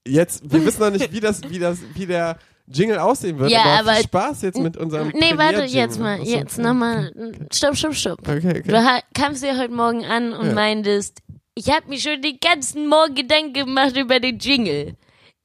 Jetzt, 0.05 0.51
wir 0.51 0.65
wissen 0.65 0.81
noch 0.81 0.91
nicht, 0.91 1.13
wie 1.13 1.21
das, 1.21 1.49
wie 1.49 1.59
das, 1.59 1.79
wie 1.93 2.05
der 2.05 2.37
Jingle 2.67 2.97
aussehen 2.99 3.37
wird, 3.39 3.51
Ja, 3.51 3.61
aber, 3.63 3.79
aber- 3.79 3.93
viel 3.95 4.03
Spaß 4.05 4.41
jetzt 4.43 4.57
mit 4.59 4.77
unserem 4.77 5.09
Nee, 5.09 5.33
warte, 5.37 5.63
jetzt 5.63 5.99
mal, 5.99 6.19
Achso, 6.19 6.31
jetzt 6.31 6.53
okay. 6.59 6.67
nochmal. 6.67 7.11
Stopp, 7.51 7.75
stopp, 7.75 7.93
stopp. 7.93 8.19
Okay, 8.27 8.59
okay. 8.59 8.63
Du 8.63 9.01
kamst 9.19 9.43
ja 9.43 9.57
heute 9.57 9.73
Morgen 9.73 10.05
an 10.05 10.33
und 10.33 10.47
Ja. 10.47 10.53
meintest, 10.53 11.19
ich 11.55 11.69
habe 11.69 11.89
mir 11.89 11.99
schon 11.99 12.21
den 12.21 12.39
ganzen 12.39 12.87
Morgen 12.87 13.15
Gedanken 13.15 13.53
gemacht 13.53 13.97
über 13.97 14.19
den 14.19 14.39
Jingle. 14.39 14.95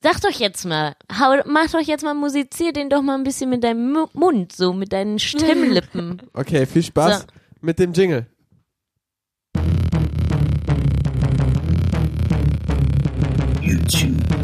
Sag 0.01 0.21
doch 0.21 0.31
jetzt 0.31 0.65
mal, 0.65 0.95
hau, 1.19 1.35
mach 1.47 1.69
doch 1.73 1.81
jetzt 1.81 2.05
mal, 2.05 2.15
musizier 2.15 2.73
den 2.73 2.89
doch 2.89 3.03
mal 3.03 3.17
ein 3.17 3.25
bisschen 3.25 3.51
mit 3.51 3.65
deinem 3.65 3.93
Mu 3.93 4.07
Mund, 4.13 4.53
so 4.53 4.73
mit 4.73 4.93
deinen 4.93 5.19
Stimmlippen. 5.19 6.23
Okay, 6.35 6.67
viel 6.67 6.85
Spaß 6.85 7.21
So. 7.23 7.27
mit 7.63 7.81
dem 7.81 7.93
Jingle. 7.93 8.27
YouTube. 13.61 14.38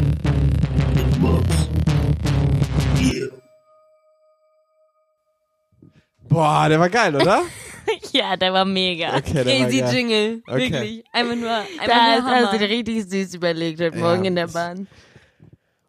Boah, 6.35 6.67
der 6.69 6.79
war 6.79 6.89
geil, 6.89 7.15
oder? 7.15 7.43
ja, 8.11 8.35
der 8.35 8.51
war 8.53 8.65
mega. 8.65 9.15
Okay, 9.17 9.43
der 9.43 9.45
war 9.45 9.53
Crazy 9.65 9.79
geil. 9.79 9.93
Jingle. 9.95 10.43
Okay. 10.47 10.71
Wirklich. 10.71 11.03
Einfach 11.13 11.35
nur, 11.35 11.51
einfach 11.51 11.85
Da 11.87 12.19
nur 12.21 12.35
hast 12.47 12.53
du 12.53 12.57
dir 12.59 12.69
richtig 12.69 13.05
süß 13.09 13.33
überlegt 13.35 13.79
heute 13.79 13.95
Ja, 13.97 14.03
Morgen 14.03 14.25
in 14.25 14.35
der 14.35 14.47
Bahn. 14.47 14.87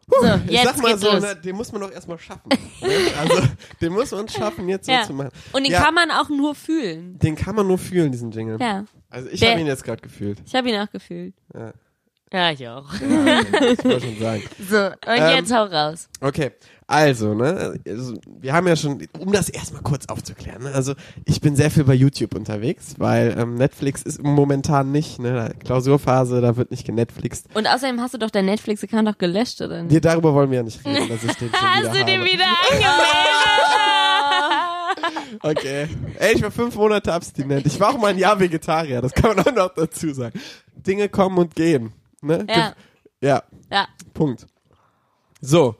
So, 0.09 0.25
Ich 0.45 0.51
jetzt 0.51 0.63
sag 0.65 0.77
mal 0.77 0.87
geht's 0.91 1.01
so, 1.01 1.11
los. 1.11 1.21
ne, 1.21 1.35
den 1.35 1.55
muss 1.55 1.69
man 1.73 1.81
doch 1.81 1.91
erstmal 1.91 2.17
schaffen. 2.17 2.47
ne? 2.49 2.87
Also, 3.19 3.41
den 3.81 3.91
muss 3.91 4.11
man 4.11 4.29
schaffen, 4.29 4.69
jetzt 4.69 4.85
so 4.85 4.91
Ja. 4.93 5.03
zu 5.03 5.13
machen. 5.13 5.31
Und 5.51 5.63
den 5.65 5.73
Ja. 5.73 5.81
kann 5.83 5.93
man 5.93 6.11
auch 6.11 6.29
nur 6.29 6.55
fühlen. 6.55 7.19
Den 7.19 7.35
kann 7.35 7.55
man 7.55 7.67
nur 7.67 7.77
fühlen, 7.77 8.09
diesen 8.11 8.31
Jingle. 8.31 8.57
Ja, 8.61 8.85
Also 9.09 9.27
ich 9.29 9.43
habe 9.43 9.59
ihn 9.59 9.67
jetzt 9.67 9.83
gerade 9.83 10.01
gefühlt. 10.01 10.41
ich 10.45 10.55
habe 10.55 10.69
ihn 10.69 10.79
auch 10.79 10.89
gefühlt. 10.89 11.33
Ja, 12.31 12.51
ich 12.51 12.67
auch. 12.67 12.89
Das 12.91 13.01
wollte 13.83 13.97
ich 13.97 14.03
schon 14.03 14.19
sagen. 14.19 14.43
So, 14.69 14.77
und 14.85 14.97
Ähm, 15.07 15.35
jetzt 15.35 15.53
hau 15.53 15.63
raus. 15.65 16.07
Okay, 16.21 16.51
also, 16.89 17.33
ne, 17.33 17.77
also, 17.85 18.13
wir 18.39 18.53
haben 18.53 18.65
ja 18.67 18.75
schon, 18.77 19.05
um 19.19 19.33
das 19.33 19.49
erstmal 19.49 19.81
kurz 19.81 20.05
aufzuklären, 20.07 20.63
ne, 20.63 20.71
also 20.73 20.93
ich 21.25 21.41
bin 21.41 21.55
sehr 21.57 21.69
viel 21.69 21.83
bei 21.83 21.93
YouTube 21.93 22.33
unterwegs, 22.33 22.95
weil 22.97 23.35
ähm, 23.37 23.55
Netflix 23.55 24.03
ist 24.03 24.23
momentan 24.23 24.91
nicht, 24.93 25.19
ne, 25.19 25.53
Klausurphase, 25.63 26.39
da 26.39 26.55
wird 26.55 26.71
nicht 26.71 26.85
genetflixt. 26.85 27.47
Und 27.55 27.67
außerdem 27.67 27.99
hast 27.99 28.13
du 28.13 28.17
doch 28.19 28.29
dein 28.31 28.45
Netflix-Account 28.45 29.05
doch 29.07 29.17
gelöscht, 29.17 29.59
oder 29.61 29.83
nicht? 29.83 29.91
Wir, 29.91 29.99
darüber 30.01 30.33
wollen 30.33 30.49
wir 30.49 30.57
ja 30.59 30.63
nicht 30.63 30.83
reden, 30.85 31.09
dass 31.09 31.23
ich 31.25 31.33
den 31.33 31.49
schon 31.49 31.59
Hast 31.61 31.81
wieder 31.81 31.91
du 31.93 32.05
den 32.05 32.21
habe. 32.21 32.31
wieder 32.31 32.45
angemeldet? 32.71 34.07
Okay. 35.43 35.87
Ey, 36.19 36.35
ich 36.35 36.41
war 36.41 36.51
fünf 36.51 36.75
Monate 36.75 37.13
abstinent. 37.13 37.65
Ich 37.65 37.79
war 37.79 37.89
auch 37.89 37.97
mal 37.97 38.07
ein 38.07 38.17
Jahr 38.17 38.39
Vegetarier, 38.39 39.01
das 39.01 39.13
kann 39.13 39.35
man 39.35 39.45
auch 39.45 39.53
noch 39.53 39.73
dazu 39.75 40.13
sagen. 40.13 40.39
Dinge 40.75 41.09
kommen 41.09 41.37
und 41.37 41.55
gehen. 41.55 41.93
Ne? 42.21 42.45
Ja. 42.49 42.73
Ja, 43.21 43.43
Ja. 43.71 43.87
Punkt. 44.13 44.45
So. 45.41 45.75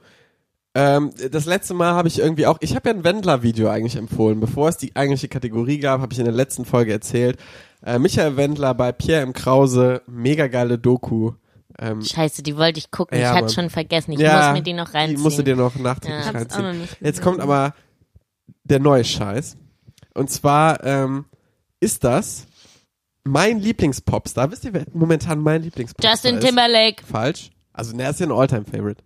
Ähm, 0.80 1.12
das 1.32 1.46
letzte 1.46 1.74
Mal 1.74 1.94
habe 1.94 2.08
ich 2.08 2.20
irgendwie 2.20 2.46
auch, 2.46 2.60
ich 2.62 2.76
habe 2.76 2.88
ja 2.88 2.94
ein 2.96 3.04
Wendler-Video 3.04 3.68
eigentlich 3.68 3.96
empfohlen. 3.96 4.40
Bevor 4.40 4.70
es 4.70 4.78
die 4.78 4.96
eigentliche 4.96 5.28
Kategorie 5.28 5.80
gab, 5.80 6.02
habe 6.02 6.13
ich 6.13 6.20
in 6.20 6.26
der 6.26 6.36
letzten 6.36 6.66
Folge 6.66 6.92
erzählt. 6.92 7.40
Äh, 7.84 7.98
Michael 7.98 8.38
Wendler 8.38 8.76
bei 8.76 8.92
Pierre 8.92 9.24
M. 9.24 9.34
Krause, 9.34 10.04
mega 10.06 10.46
geile 10.46 10.78
Doku. 10.78 11.32
Ähm, 11.80 12.04
Scheiße, 12.04 12.44
die 12.44 12.58
wollte 12.58 12.78
ich 12.78 12.92
gucken. 12.92 13.20
Ja, 13.20 13.32
ich 13.32 13.38
hatte 13.38 13.54
schon 13.56 13.72
vergessen. 13.72 14.12
Ich 14.12 14.20
ja, 14.20 14.50
muss 14.50 14.60
mir 14.60 14.62
die 14.62 14.74
noch 14.74 14.94
reinziehen. 14.94 15.18
Die 15.18 15.24
musst 15.24 15.40
du 15.40 15.44
dir 15.44 15.56
noch 15.56 15.76
nachträglich 15.78 16.26
Ja. 16.26 16.32
Reinziehen. 16.32 16.63
noch 16.63 16.74
nicht 16.74 16.98
Jetzt 17.02 17.24
kommt 17.24 17.40
aber 17.40 17.74
der 18.63 18.80
neue 18.80 19.04
Scheiß. 19.04 19.58
Und 20.13 20.30
zwar 20.30 20.84
ähm, 20.84 21.26
ist 21.80 22.04
das 22.04 22.46
mein 23.24 23.58
Lieblingspopstar. 23.60 24.52
Wisst 24.52 24.63
ihr, 24.66 24.74
wer 24.74 24.86
momentan 24.94 25.40
mein 25.40 25.63
Lieblingspopstar 25.63 26.12
Justin 26.12 26.36
ist? 26.38 26.46
Timberlake. 26.46 27.04
Falsch. 27.04 27.50
Also, 27.74 27.96
ne, 27.96 28.08
ist 28.08 28.20
ja 28.20 28.28
ein 28.28 28.32
Alltime-Favorite. 28.32 29.04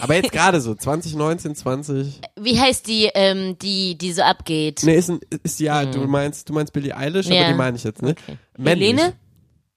Aber 0.00 0.14
jetzt 0.14 0.32
gerade 0.32 0.60
so, 0.60 0.74
2019, 0.74 1.54
20. 1.54 2.20
Wie 2.40 2.58
heißt 2.58 2.86
die, 2.86 3.10
ähm, 3.14 3.56
die, 3.58 3.96
die 3.96 4.12
so 4.12 4.22
abgeht? 4.22 4.82
Ne, 4.82 4.94
ist, 4.94 5.10
ein, 5.10 5.20
ist 5.42 5.60
ja, 5.60 5.84
du 5.84 6.00
meinst, 6.06 6.48
du 6.48 6.52
meinst 6.52 6.72
Billie 6.72 6.96
Eilish, 6.96 7.26
aber 7.26 7.34
Ja. 7.36 7.48
die 7.48 7.54
meine 7.54 7.76
ich 7.76 7.84
jetzt, 7.84 8.02
ne? 8.02 8.10
Okay. 8.10 8.38
Männlich. 8.58 8.88
Helene? 8.92 9.12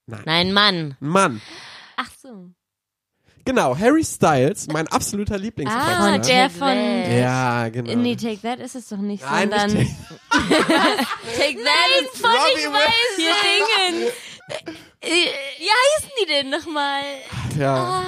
Nein, 0.07 0.53
Mann. 0.53 0.95
Ein 1.01 1.07
Mann. 1.07 1.41
Ach 1.97 2.09
so. 2.21 2.49
Genau, 3.45 3.77
Harry 3.77 4.03
Styles, 4.03 4.67
mein 4.67 4.89
absoluter 4.89 5.37
Lieblingspopstar. 5.37 5.99
Ah, 6.01 6.17
der 6.17 6.21
Take 6.21 6.49
von... 6.49 6.67
That. 6.67 7.11
Ja, 7.17 7.69
genau. 7.69 7.95
Nee, 7.95 8.15
Take 8.17 8.41
That 8.41 8.59
ist 8.59 8.75
es 8.75 8.89
doch 8.89 8.97
nicht, 8.97 9.23
Nein, 9.23 9.49
sondern... 9.49 9.73
nicht 9.73 9.91
Take 10.31 11.57
That 11.63 12.01
ist 12.01 12.17
von 12.21 12.29
Robbie 12.29 12.59
ich 12.59 12.67
weiß 12.67 13.15
hier 13.15 13.31
Dingen. 13.43 14.11
Wie 15.01 15.69
heißen 15.69 16.09
die 16.21 16.25
denn 16.27 16.49
nochmal? 16.49 17.01
Ja. 17.57 17.75
Ah, 17.75 18.03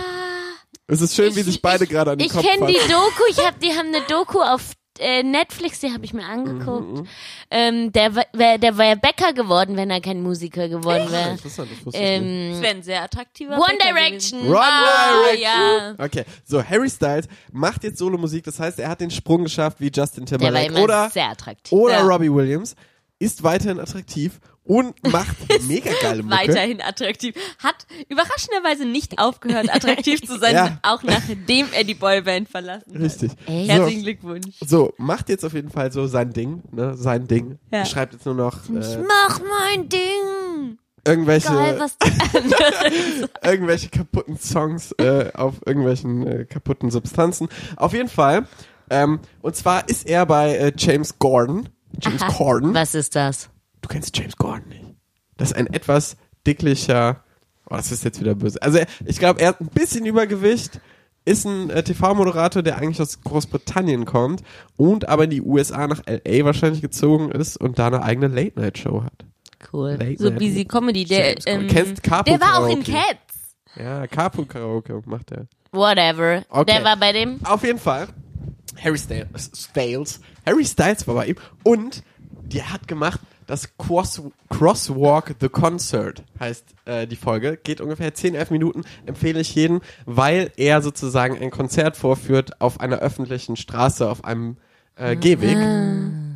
Es 0.90 1.02
ist 1.02 1.16
schön, 1.16 1.36
wie 1.36 1.42
sich 1.44 1.62
beide 1.62 1.86
gerade 1.88 2.12
an 2.12 2.18
den 2.18 2.26
Ich 2.28 2.34
Kopf 2.34 2.46
kenne 2.46 2.66
die. 2.68 2.74
Doku, 2.74 3.24
ich 3.30 3.38
hab, 3.46 3.60
die 3.60 3.70
haben 3.70 3.88
eine 3.90 4.02
Doku 4.08 4.40
auf 4.42 4.72
äh, 5.02 5.24
Netflix, 5.24 5.80
die 5.80 5.94
habe 5.94 6.04
ich 6.04 6.14
mir 6.14 6.26
angeguckt. 6.26 6.98
Mhm, 6.98 7.08
Ähm, 7.52 7.92
der 7.94 8.16
wär, 8.16 8.58
der 8.58 8.78
wäre 8.78 8.98
Bäcker 8.98 9.32
geworden, 9.34 9.78
wenn 9.78 9.90
er 9.90 10.02
kein 10.02 10.22
Musiker 10.22 10.68
geworden 10.68 11.10
wäre. 11.10 11.36
Ich. 11.36 11.94
Ähm, 11.94 12.50
Das 12.52 12.62
wäre 12.62 12.76
ein 12.76 12.84
sehr 12.84 13.04
attraktiver 13.04 13.54
One 13.54 13.66
Bäcker 13.80 13.94
Direction. 13.94 14.42
One 14.48 14.60
Ah, 14.60 15.22
Direction. 15.24 15.42
ja. 15.42 15.96
Okay, 16.06 16.26
so 16.44 16.62
Harry 16.62 16.90
Styles 16.90 17.28
macht 17.54 17.84
jetzt 17.86 17.98
Solomusik, 18.00 18.44
das 18.44 18.60
heißt, 18.60 18.80
er 18.80 18.90
hat 18.90 19.00
den 19.00 19.12
Sprung 19.12 19.44
geschafft 19.44 19.80
wie 19.80 19.90
Justin 19.94 20.26
Der 20.26 20.40
war 20.42 20.48
Timberlake 20.48 20.74
immer 20.74 20.84
oder 20.84 21.10
sehr 21.12 21.30
attraktiv. 21.30 21.72
oder 21.72 21.94
Ja. 21.94 22.02
Robbie 22.02 22.34
Williams, 22.34 22.76
ist 23.20 23.44
weiterhin 23.44 23.80
attraktiv 23.80 24.40
und 24.70 25.12
macht 25.12 25.36
mega 25.68 25.90
geile 26.00 26.22
Mucke. 26.22 26.36
Weiterhin 26.38 26.80
attraktiv. 26.80 27.34
Hat 27.58 27.88
überraschenderweise 28.08 28.86
nicht 28.86 29.18
aufgehört, 29.18 29.74
attraktiv 29.74 30.22
zu 30.22 30.38
sein, 30.38 30.54
Ja. 30.60 30.78
auch 30.84 31.02
nachdem 31.02 31.68
er 31.74 31.84
die 31.84 31.96
Boyband 31.96 32.48
verlassen 32.48 32.94
hat. 32.94 33.02
Richtig. 33.02 33.32
Echt? 33.48 33.70
Herzlichen 33.72 34.04
Glückwunsch. 34.04 34.56
So, 34.64 34.94
macht 34.98 35.30
jetzt 35.30 35.44
auf 35.44 35.54
jeden 35.54 35.72
Fall 35.72 35.92
so 35.92 36.06
sein 36.06 36.32
Ding, 36.34 36.62
ne, 36.72 36.96
sein 36.96 37.28
Ding. 37.28 37.58
Ja. 37.72 37.84
Schreibt 37.84 38.14
jetzt 38.14 38.26
nur 38.28 38.36
noch 38.36 38.58
äh, 38.70 38.74
Mach 39.08 39.42
mein 39.42 39.90
Ding. 39.90 40.78
irgendwelche 41.04 41.48
Geil, 41.48 41.80
was 41.80 41.98
irgendwelche 43.44 43.90
kaputten 43.90 44.38
Songs 44.38 44.92
äh, 45.00 45.32
auf 45.34 45.56
irgendwelchen 45.66 46.28
äh, 46.28 46.46
kaputten 46.46 46.92
Substanzen. 46.92 47.50
Auf 47.76 47.94
jeden 47.94 48.10
Fall. 48.10 48.48
Ähm, 48.92 49.20
und 49.42 49.56
zwar 49.56 49.90
ist 49.90 50.08
er 50.08 50.28
bei 50.28 50.56
äh, 50.56 50.72
James 50.78 51.18
Gordon. 51.18 51.70
James 52.02 52.22
Corden. 52.28 52.74
Was 52.76 52.94
ist 52.94 53.16
das? 53.16 53.50
Du 53.82 53.88
kennst 53.90 54.18
James 54.18 54.36
Gordon 54.38 54.68
nicht. 54.70 54.86
Das 55.38 55.52
ist 55.52 55.58
ein 55.58 55.68
etwas 55.68 56.18
dicklicher. 56.46 57.24
Oh, 57.70 57.76
das 57.76 57.92
ist 57.92 58.04
jetzt 58.04 58.20
wieder 58.20 58.36
böse. 58.36 58.62
Also 58.62 58.80
ich 59.06 59.20
glaube, 59.20 59.40
er 59.42 59.50
hat 59.50 59.62
ein 59.62 59.68
bisschen 59.68 60.06
Übergewicht. 60.06 60.80
Ist 61.26 61.46
ein 61.46 61.70
äh, 61.70 61.84
TV-Moderator, 61.84 62.64
der 62.64 62.78
eigentlich 62.78 63.00
aus 63.02 63.22
Großbritannien 63.22 64.06
kommt 64.06 64.42
und 64.78 65.08
aber 65.08 65.26
in 65.26 65.30
die 65.30 65.42
USA 65.42 65.86
nach 65.86 66.02
LA 66.08 66.44
wahrscheinlich 66.46 66.82
gezogen 66.82 67.30
ist 67.32 67.58
und 67.58 67.78
da 67.78 67.88
eine 67.88 68.02
eigene 68.02 68.28
Late-Night-Show 68.28 69.04
hat. 69.04 69.26
Cool. 69.72 69.92
Late 70.00 70.16
So 70.18 70.30
Night. 70.30 70.40
busy 70.40 70.66
Comedy. 70.66 71.04
Der, 71.06 71.36
ähm, 71.48 71.68
Kennst 71.68 72.02
Carpool 72.02 72.38
der 72.38 72.48
war 72.48 72.58
auch 72.60 72.68
in? 72.68 72.84
Cats. 72.84 73.54
Ja, 73.76 74.08
Carpool 74.08 74.46
Karaoke 74.46 75.02
macht 75.06 75.32
er. 75.32 75.46
Whatever. 75.72 76.44
Okay. 76.50 76.74
Der 76.74 76.84
war 76.84 76.98
bei 76.98 77.12
dem. 77.12 77.40
Auf 77.46 77.64
jeden 77.64 77.80
Fall. 77.80 78.08
Harry 78.82 78.98
Styles. 78.98 80.22
Harry 80.46 80.66
Styles 80.66 81.08
war 81.08 81.16
bei 81.16 81.28
ihm 81.28 81.36
und 81.64 82.02
der 82.44 82.72
hat 82.72 82.88
gemacht 82.88 83.20
das 83.50 83.76
Cross, 83.78 84.22
Crosswalk 84.50 85.36
the 85.42 85.50
Concert 85.50 86.24
heißt 86.40 86.66
äh, 86.86 87.08
die 87.08 87.16
Folge. 87.16 87.58
Geht 87.64 87.82
ungefähr 87.82 88.14
10, 88.14 88.36
11 88.36 88.52
Minuten. 88.52 88.84
Empfehle 89.08 89.40
ich 89.40 89.56
jedem, 89.56 89.82
weil 90.06 90.52
er 90.56 90.84
sozusagen 90.84 91.36
ein 91.42 91.50
Konzert 91.50 91.98
vorführt 91.98 92.62
auf 92.62 92.80
einer 92.80 93.00
öffentlichen 93.00 93.56
Straße, 93.56 94.08
auf 94.08 94.24
einem 94.24 94.58
äh, 94.96 95.16
Gehweg 95.16 95.58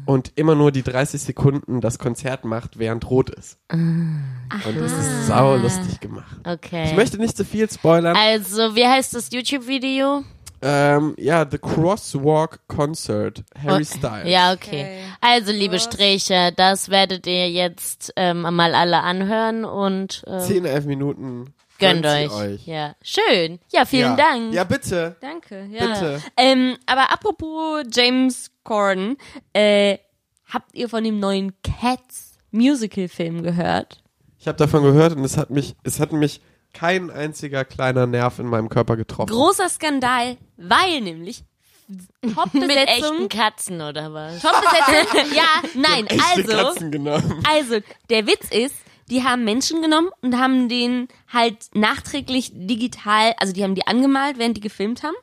und 0.06 0.32
immer 0.36 0.56
nur 0.56 0.72
die 0.72 0.82
30 0.82 1.22
Sekunden 1.22 1.82
das 1.82 2.00
Konzert 2.00 2.46
macht, 2.46 2.80
während 2.80 3.08
rot 3.10 3.30
ist. 3.30 3.60
Und 3.72 4.76
es 4.78 4.92
ist 4.92 5.28
sau 5.28 5.56
lustig 5.56 6.00
gemacht. 6.00 6.40
Okay. 6.44 6.86
Ich 6.86 6.96
möchte 6.96 7.18
nicht 7.18 7.38
zu 7.38 7.46
viel 7.46 7.70
spoilern. 7.70 8.16
also, 8.16 8.76
wie 8.76 8.88
heißt 8.88 9.14
das 9.14 9.32
YouTube-Video? 9.32 10.24
Ähm, 10.66 11.14
ja, 11.18 11.46
The 11.50 11.58
Crosswalk 11.58 12.60
Concert, 12.68 13.44
Harry 13.62 13.82
Oh, 13.82 13.86
Styles. 13.98 14.30
Ja, 14.30 14.54
okay. 14.54 14.82
Okay. 14.84 15.00
Also, 15.20 15.52
liebe 15.52 15.78
Stricher, 15.80 16.52
das 16.52 16.90
werdet 16.90 17.28
ihr 17.28 17.50
jetzt 17.50 18.14
ähm, 18.16 18.42
mal 18.42 18.74
alle 18.74 19.02
anhören 19.02 19.66
und 19.66 20.24
äh, 20.26 20.40
10, 20.40 20.66
11 20.66 20.86
Minuten. 20.86 21.54
gönnt 21.80 22.06
sie 22.06 22.32
euch. 22.32 22.66
Ja, 22.66 22.96
schön. 23.02 23.60
Ja, 23.74 23.84
vielen 23.86 24.18
ja. 24.18 24.32
Dank. 24.32 24.54
Ja, 24.54 24.64
bitte. 24.64 25.18
Danke, 25.20 25.68
ja. 25.70 25.88
Bitte. 25.88 26.22
Ähm, 26.38 26.78
aber 26.86 27.12
apropos 27.12 27.84
James 27.92 28.50
Corden, 28.64 29.18
äh, 29.52 29.98
habt 30.46 30.74
ihr 30.76 30.88
von 30.88 31.04
dem 31.04 31.20
neuen 31.20 31.54
Cats 31.62 32.34
Musical-Film 32.52 33.44
gehört? 33.44 34.02
Ich 34.40 34.48
habe 34.48 34.58
davon 34.58 34.84
gehört 34.84 35.16
und 35.16 35.24
es 35.26 35.38
hat 35.38 35.50
mich, 35.50 35.76
es 35.84 36.00
hat 36.00 36.12
mich 36.14 36.42
kein 36.74 37.10
einziger 37.10 37.66
kleiner 37.66 38.08
Nerv 38.08 38.40
in 38.40 38.48
meinem 38.48 38.70
Körper 38.70 38.98
getroffen. 38.98 39.32
Großer 39.32 39.70
Skandal, 39.70 40.38
weil 40.58 41.02
nämlich 41.02 41.44
Mit 41.88 42.36
Top-Besetzung, 42.36 42.86
echten 42.86 43.30
Katzen 43.30 43.82
oder 43.82 44.14
was? 44.14 44.42
Top-Besetzung, 44.42 45.32
ja, 45.36 45.70
nein, 45.76 46.08
Echte 46.08 46.24
also, 46.36 46.52
Katzen 46.52 46.92
genommen. 46.92 47.44
Also, 47.50 47.80
der 48.10 48.28
Witz 48.28 48.50
ist, 48.50 48.76
die 49.10 49.24
haben 49.24 49.44
Menschen 49.44 49.82
genommen 49.82 50.10
und 50.22 50.38
haben 50.38 50.70
den 50.70 51.08
halt 51.32 51.68
nachträglich 51.74 52.52
digital, 52.54 53.34
also 53.38 53.54
die 53.54 53.64
haben 53.64 53.76
die 53.76 53.86
angemalt, 53.86 54.38
während 54.38 54.58
die 54.58 54.62
gefilmt 54.62 55.04
haben. 55.04 55.16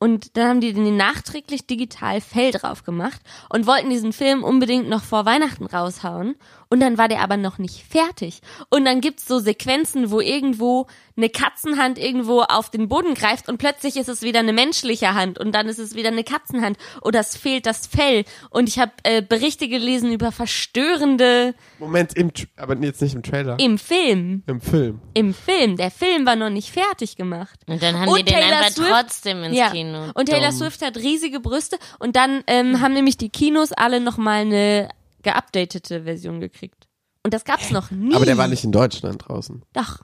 Und 0.00 0.36
dann 0.36 0.48
haben 0.48 0.60
die 0.60 0.72
den 0.72 0.96
nachträglich 0.96 1.66
digital 1.66 2.20
Fell 2.20 2.52
drauf 2.52 2.84
gemacht 2.84 3.20
und 3.48 3.66
wollten 3.66 3.90
diesen 3.90 4.12
Film 4.12 4.44
unbedingt 4.44 4.88
noch 4.88 5.02
vor 5.02 5.26
Weihnachten 5.26 5.66
raushauen. 5.66 6.36
Und 6.70 6.80
dann 6.80 6.98
war 6.98 7.08
der 7.08 7.20
aber 7.20 7.36
noch 7.38 7.58
nicht 7.58 7.82
fertig. 7.88 8.40
Und 8.68 8.84
dann 8.84 9.00
gibt's 9.00 9.26
so 9.26 9.38
Sequenzen, 9.38 10.10
wo 10.10 10.20
irgendwo 10.20 10.86
eine 11.16 11.30
Katzenhand 11.30 11.98
irgendwo 11.98 12.42
auf 12.42 12.70
den 12.70 12.88
Boden 12.88 13.14
greift 13.14 13.48
und 13.48 13.58
plötzlich 13.58 13.96
ist 13.96 14.08
es 14.08 14.22
wieder 14.22 14.38
eine 14.38 14.52
menschliche 14.52 15.14
Hand 15.14 15.38
und 15.38 15.52
dann 15.52 15.66
ist 15.68 15.78
es 15.80 15.96
wieder 15.96 16.10
eine 16.10 16.22
Katzenhand 16.22 16.76
oder 17.02 17.18
es 17.20 17.36
fehlt 17.36 17.66
das 17.66 17.86
Fell. 17.88 18.24
Und 18.50 18.68
ich 18.68 18.78
habe 18.78 18.92
äh, 19.02 19.20
Berichte 19.22 19.68
gelesen 19.68 20.12
über 20.12 20.30
verstörende 20.30 21.54
Moment, 21.78 22.14
im, 22.16 22.30
aber 22.56 22.76
jetzt 22.76 23.02
nicht 23.02 23.14
im 23.14 23.22
Trailer. 23.22 23.56
im 23.58 23.78
Film. 23.78 24.42
Im 24.46 24.60
Film. 24.60 25.00
Im 25.14 25.34
Film. 25.34 25.76
Der 25.76 25.90
Film 25.90 26.24
war 26.26 26.36
noch 26.36 26.50
nicht 26.50 26.70
fertig 26.70 27.16
gemacht. 27.16 27.58
Und 27.66 27.82
dann 27.82 27.98
haben 27.98 28.08
Und 28.08 28.18
die 28.18 28.24
den 28.24 28.34
Taylor 28.34 28.58
einfach 28.58 28.70
Swift- 28.70 28.88
trotzdem 28.90 29.42
ins 29.42 29.56
ja. 29.56 29.70
Kino. 29.70 30.10
Und 30.14 30.26
Taylor 30.28 30.50
Dumm. 30.50 30.58
Swift 30.58 30.82
hat 30.82 30.96
riesige 30.98 31.40
Brüste 31.40 31.78
und 31.98 32.14
dann 32.14 32.42
ähm, 32.46 32.80
haben 32.80 32.92
nämlich 32.94 33.16
die 33.16 33.28
Kinos 33.30 33.72
alle 33.72 34.00
nochmal 34.00 34.42
eine 34.42 34.88
geupdatete 35.22 36.04
Version 36.04 36.40
gekriegt. 36.40 36.88
Und 37.24 37.34
das 37.34 37.44
gab's 37.44 37.70
noch 37.70 37.90
nie. 37.90 38.14
Aber 38.14 38.24
der 38.26 38.38
war 38.38 38.48
nicht 38.48 38.64
in 38.64 38.72
Deutschland 38.72 39.28
draußen. 39.28 39.62
Doch, 39.72 40.02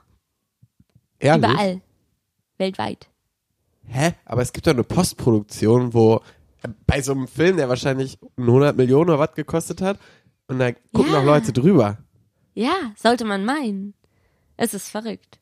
Ehrlich? 1.19 1.49
überall. 1.49 1.81
Weltweit. 2.57 3.09
Hä? 3.87 4.13
Aber 4.25 4.41
es 4.41 4.53
gibt 4.53 4.67
doch 4.67 4.73
eine 4.73 4.83
Postproduktion, 4.83 5.93
wo 5.93 6.21
äh, 6.63 6.69
bei 6.87 7.01
so 7.01 7.11
einem 7.13 7.27
Film, 7.27 7.57
der 7.57 7.69
wahrscheinlich 7.69 8.17
100 8.37 8.75
Millionen 8.75 9.09
oder 9.11 9.19
was 9.19 9.33
gekostet 9.33 9.81
hat, 9.81 9.99
und 10.47 10.59
da 10.59 10.71
gucken 10.71 11.11
Ja. 11.13 11.19
noch 11.19 11.25
Leute 11.25 11.53
drüber. 11.53 11.97
Ja, 12.53 12.73
sollte 12.95 13.25
man 13.25 13.43
meinen. 13.45 13.93
Es 14.57 14.73
ist 14.73 14.89
verrückt. 14.89 15.39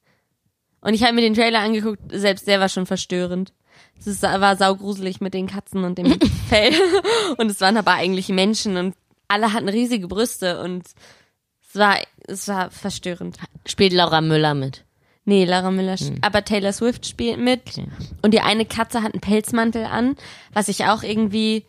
Und 0.82 0.94
ich 0.94 1.04
habe 1.04 1.14
mir 1.14 1.22
den 1.22 1.34
Trailer 1.34 1.60
angeguckt, 1.60 2.02
selbst 2.12 2.48
der 2.48 2.60
war 2.60 2.70
schon 2.70 2.86
verstörend. 2.86 3.54
Es 4.00 4.08
ist, 4.08 4.24
war 4.24 4.56
saugruselig 4.58 5.22
mit 5.22 5.34
den 5.34 5.48
Katzen 5.48 5.84
und 5.84 5.98
dem 5.98 6.20
Fell. 6.50 6.74
Und 7.38 7.50
es 7.52 7.62
waren 7.62 7.78
aber 7.78 7.92
eigentlich 7.94 8.30
Menschen 8.30 8.78
und 8.78 8.96
alle 9.28 9.54
hatten 9.54 9.70
riesige 9.70 10.08
Brüste 10.08 10.62
und 10.62 10.86
es 11.68 11.76
war, 11.76 11.98
es 12.28 12.48
war 12.48 12.70
verstörend. 12.72 13.38
Spielt 13.66 13.94
Laura 13.94 14.22
Müller 14.22 14.54
mit. 14.54 14.86
Nee, 15.26 15.46
Lara 15.46 15.72
Müller, 15.72 15.94
sch- 15.94 16.18
aber 16.22 16.44
Taylor 16.44 16.74
Swift 16.74 17.06
spielt 17.06 17.40
mit. 17.40 17.62
Okay. 17.70 17.88
Und 18.22 18.34
die 18.34 18.42
eine 18.42 18.66
Katze 18.66 19.02
hat 19.04 19.14
einen 19.14 19.22
Pelzmantel 19.22 19.86
an, 19.86 20.18
was 20.52 20.68
ich 20.68 20.84
auch 20.86 21.02
irgendwie 21.02 21.66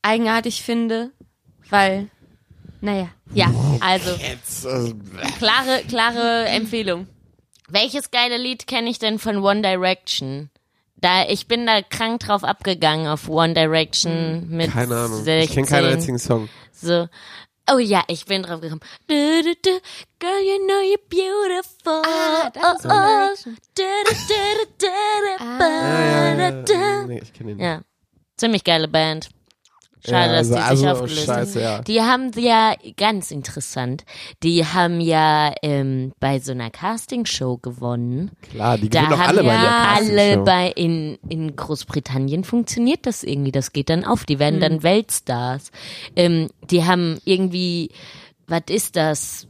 eigenartig 0.00 0.62
finde, 0.62 1.10
weil, 1.68 2.08
naja, 2.80 3.08
ja, 3.34 3.52
also, 3.80 4.10
also, 4.66 4.94
klare, 5.38 5.82
klare 5.86 6.46
Empfehlung. 6.46 7.06
Welches 7.68 8.10
geile 8.10 8.38
Lied 8.38 8.66
kenne 8.66 8.88
ich 8.88 8.98
denn 8.98 9.18
von 9.18 9.36
One 9.44 9.60
Direction? 9.60 10.48
Da, 11.00 11.24
ich 11.28 11.46
bin 11.46 11.66
da 11.66 11.80
krank 11.82 12.20
drauf 12.20 12.42
abgegangen 12.42 13.06
auf 13.06 13.28
One 13.28 13.54
Direction 13.54 14.48
mit 14.48 14.72
keine 14.72 14.96
Ahnung. 14.96 15.22
16. 15.22 15.40
Ich 15.40 15.50
kenne 15.52 15.66
keinen 15.66 15.92
einzigen 15.92 16.18
Song. 16.18 16.48
So. 16.72 17.08
Oh 17.70 17.78
ja, 17.78 18.02
ich 18.08 18.24
bin 18.24 18.42
drauf 18.42 18.60
gekommen. 18.60 18.80
Du, 19.06 19.42
du, 19.42 19.54
du, 19.62 19.80
Girl, 20.18 20.40
you 20.40 20.66
know 20.66 20.80
you're 20.80 20.98
beautiful. 21.08 22.02
Ah, 22.02 22.50
das 22.50 22.78
ist 22.78 22.86
oh, 22.86 22.88
One 22.88 23.30
oh. 23.30 23.34
Direction. 23.36 23.56
Du, 23.74 23.82
du, 24.04 24.14
du, 24.14 24.66
du, 24.78 24.86
du, 24.86 25.44
Ah. 25.44 25.58
Ja, 25.60 26.34
ja, 26.34 26.64
ja. 26.66 27.06
Nee, 27.06 27.20
ich 27.22 27.32
kenne 27.32 27.50
ihn 27.50 27.56
nicht. 27.58 27.64
Ja, 27.64 27.82
ziemlich 28.36 28.64
geile 28.64 28.88
Band. 28.88 29.28
Schade, 30.08 30.32
Ja, 30.32 30.38
dass 30.38 30.48
die 30.48 30.54
also- 30.54 30.76
sich 30.76 30.88
also 30.88 31.02
aufgelöst 31.04 31.26
scheiße, 31.26 31.60
ja. 31.62 31.80
Die 31.82 32.02
haben 32.02 32.30
ja, 32.36 32.74
ganz 32.96 33.30
interessant, 33.30 34.04
die 34.42 34.64
haben 34.66 35.00
ja 35.00 35.52
ähm, 35.62 36.12
bei 36.20 36.38
so 36.40 36.52
einer 36.52 36.70
Castingshow 36.70 37.58
gewonnen. 37.58 38.30
Klar, 38.50 38.78
die 38.78 38.88
Da 38.88 39.00
gewinnen 39.02 39.10
doch 39.12 39.18
haben 39.20 39.28
alle 39.28 39.42
bei 39.44 39.52
der 39.52 39.62
ja 39.62 39.94
alle 39.96 40.38
bei 40.38 40.68
in, 40.76 41.18
in 41.28 41.54
Großbritannien 41.56 42.44
funktioniert 42.44 43.06
das 43.06 43.22
irgendwie. 43.22 43.52
Das 43.52 43.72
geht 43.72 43.90
dann 43.90 44.04
auf. 44.04 44.24
Die 44.24 44.38
werden 44.38 44.56
Hm. 44.56 44.60
dann 44.60 44.82
Weltstars. 44.82 45.70
Ähm, 46.16 46.48
die 46.70 46.84
haben 46.84 47.18
irgendwie, 47.24 47.90
was 48.46 48.62
ist 48.70 48.96
das? 48.96 49.46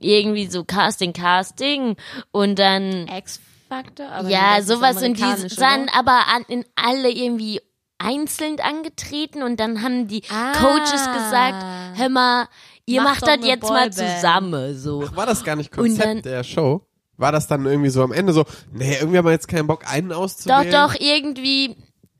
Irgendwie 0.00 0.46
so 0.46 0.62
Casting, 0.64 1.12
Casting 1.12 1.96
und 2.30 2.58
dann 2.58 3.08
X-Factor? 3.08 4.06
aber 4.08 4.28
ja, 4.28 4.62
sowas 4.62 5.02
in 5.02 5.14
die 5.14 5.22
dann 5.56 5.88
aber 5.88 6.26
an, 6.28 6.44
in 6.48 6.64
alle 6.76 7.10
irgendwie 7.10 7.60
einzeln 7.98 8.58
angetreten 8.60 9.42
und 9.42 9.58
dann 9.60 9.82
haben 9.82 10.06
die 10.08 10.22
Ah. 10.30 10.52
Coaches 10.52 11.04
gesagt, 11.12 11.64
hör 11.96 12.08
mal, 12.08 12.46
ihr 12.86 13.02
Mach 13.02 13.10
macht 13.20 13.22
das 13.26 13.46
jetzt 13.46 13.62
mal 13.62 13.88
Boyband. 13.90 13.94
zusammen 13.94 14.78
so. 14.78 15.04
War 15.16 15.26
das 15.26 15.44
gar 15.44 15.56
nicht 15.56 15.76
Und 15.76 15.84
Konzept 15.88 16.06
dann- 16.06 16.22
der 16.22 16.44
Show? 16.44 16.82
War 17.16 17.32
das 17.32 17.48
dann 17.48 17.66
irgendwie 17.66 17.90
so 17.90 18.02
am 18.04 18.12
Ende 18.12 18.32
so, 18.32 18.44
nee, 18.72 18.94
irgendwie 18.98 19.18
haben 19.18 19.24
wir 19.24 19.32
jetzt 19.32 19.48
keinen 19.48 19.66
Bock, 19.66 19.82
einen 19.92 20.12
auszuwählen? 20.12 20.70
Doch, 20.70 20.92
doch, 20.92 21.00
irgendwie, 21.00 21.74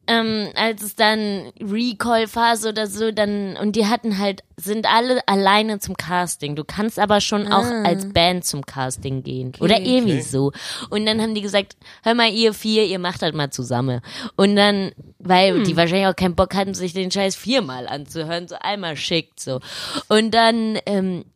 ähm, 0.08 0.48
als 0.54 0.82
es 0.82 0.96
dann 0.96 1.52
Recall-Phase 1.60 2.70
oder 2.70 2.86
so, 2.86 3.12
dann, 3.12 3.56
und 3.58 3.76
die 3.76 3.86
hatten 3.86 4.18
halt, 4.18 4.42
sind 4.56 4.86
alle 4.92 5.20
alleine 5.28 5.78
zum 5.78 5.96
Casting. 5.96 6.56
Du 6.56 6.64
kannst 6.64 6.98
aber 6.98 7.20
schon 7.20 7.52
auch 7.52 7.66
als 7.84 8.08
Band 8.12 8.44
zum 8.44 8.64
Casting 8.64 9.22
gehen. 9.22 9.52
Oder 9.60 9.80
irgendwie 9.80 10.14
Okay. 10.14 10.22
so. 10.22 10.52
Und 10.88 11.04
dann 11.04 11.20
haben 11.20 11.34
die 11.34 11.42
gesagt, 11.42 11.76
hör 12.02 12.14
mal, 12.14 12.32
ihr 12.32 12.54
vier, 12.54 12.86
ihr 12.86 12.98
macht 12.98 13.22
halt 13.22 13.34
mal 13.34 13.50
zusammen. 13.50 14.00
Und 14.34 14.56
dann, 14.56 14.92
weil 15.18 15.62
die 15.62 15.76
wahrscheinlich 15.76 16.08
auch 16.08 16.16
keinen 16.16 16.34
Bock 16.34 16.54
hatten, 16.54 16.72
sich 16.72 16.94
den 16.94 17.10
Scheiß 17.10 17.36
viermal 17.36 17.86
anzuhören, 17.86 18.48
so 18.48 18.56
einmal 18.58 18.96
schickt, 18.96 19.40
so. 19.40 19.60
Und 20.08 20.32
dann, 20.32 20.78
ähm, 20.86 21.26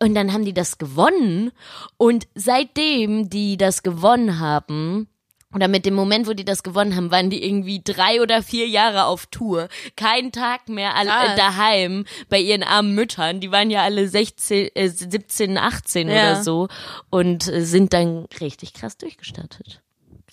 und 0.00 0.14
dann 0.14 0.32
haben 0.32 0.44
die 0.44 0.54
das 0.54 0.78
gewonnen. 0.78 1.52
Und 1.98 2.26
seitdem 2.34 3.28
die 3.28 3.56
das 3.56 3.82
gewonnen 3.82 4.40
haben, 4.40 5.06
oder 5.54 5.68
mit 5.68 5.84
dem 5.86 5.94
Moment, 5.94 6.26
wo 6.26 6.32
die 6.32 6.44
das 6.44 6.62
gewonnen 6.62 6.96
haben, 6.96 7.10
waren 7.10 7.30
die 7.30 7.44
irgendwie 7.44 7.80
drei 7.84 8.20
oder 8.22 8.42
vier 8.42 8.66
Jahre 8.68 9.04
auf 9.04 9.26
Tour. 9.26 9.68
Keinen 9.96 10.32
Tag 10.32 10.68
mehr 10.68 10.94
all, 10.96 11.06
Krass. 11.06 11.32
äh, 11.32 11.36
daheim 11.36 12.04
bei 12.28 12.38
ihren 12.40 12.62
armen 12.62 12.94
Müttern. 12.94 13.40
Die 13.40 13.50
waren 13.52 13.70
ja 13.70 13.82
alle 13.82 14.08
16, 14.08 14.70
äh, 14.74 14.88
17, 14.88 15.58
18 15.58 16.08
Ja. 16.08 16.14
oder 16.14 16.42
so 16.42 16.68
und 17.10 17.48
äh, 17.48 17.64
sind 17.64 17.92
dann 17.92 18.26
richtig 18.40 18.74
krass 18.74 18.96
durchgestartet. 18.96 19.82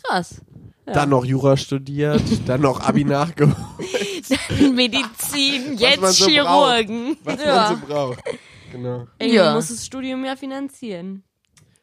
Krass. 0.03 0.41
Dann 0.85 1.09
noch 1.09 1.23
Jura 1.25 1.55
studiert, 1.57 2.21
dann 2.47 2.61
noch 2.61 2.79
Abi 2.81 3.03
nachgeholt, 3.03 3.55
Medizin, 4.73 5.65
man 5.75 5.77
jetzt 5.77 6.13
so 6.17 6.25
Chirurgen. 6.27 7.17
was 7.23 7.43
Ja. 7.43 7.55
man 7.71 7.79
so 7.79 7.85
braucht. 7.87 8.19
Genau. 8.71 9.07
Irgendwie 9.19 9.35
Ja. 9.35 9.53
muss 9.53 9.67
das 9.69 9.85
Studium 9.85 10.23
ja 10.25 10.35
finanzieren. 10.35 11.23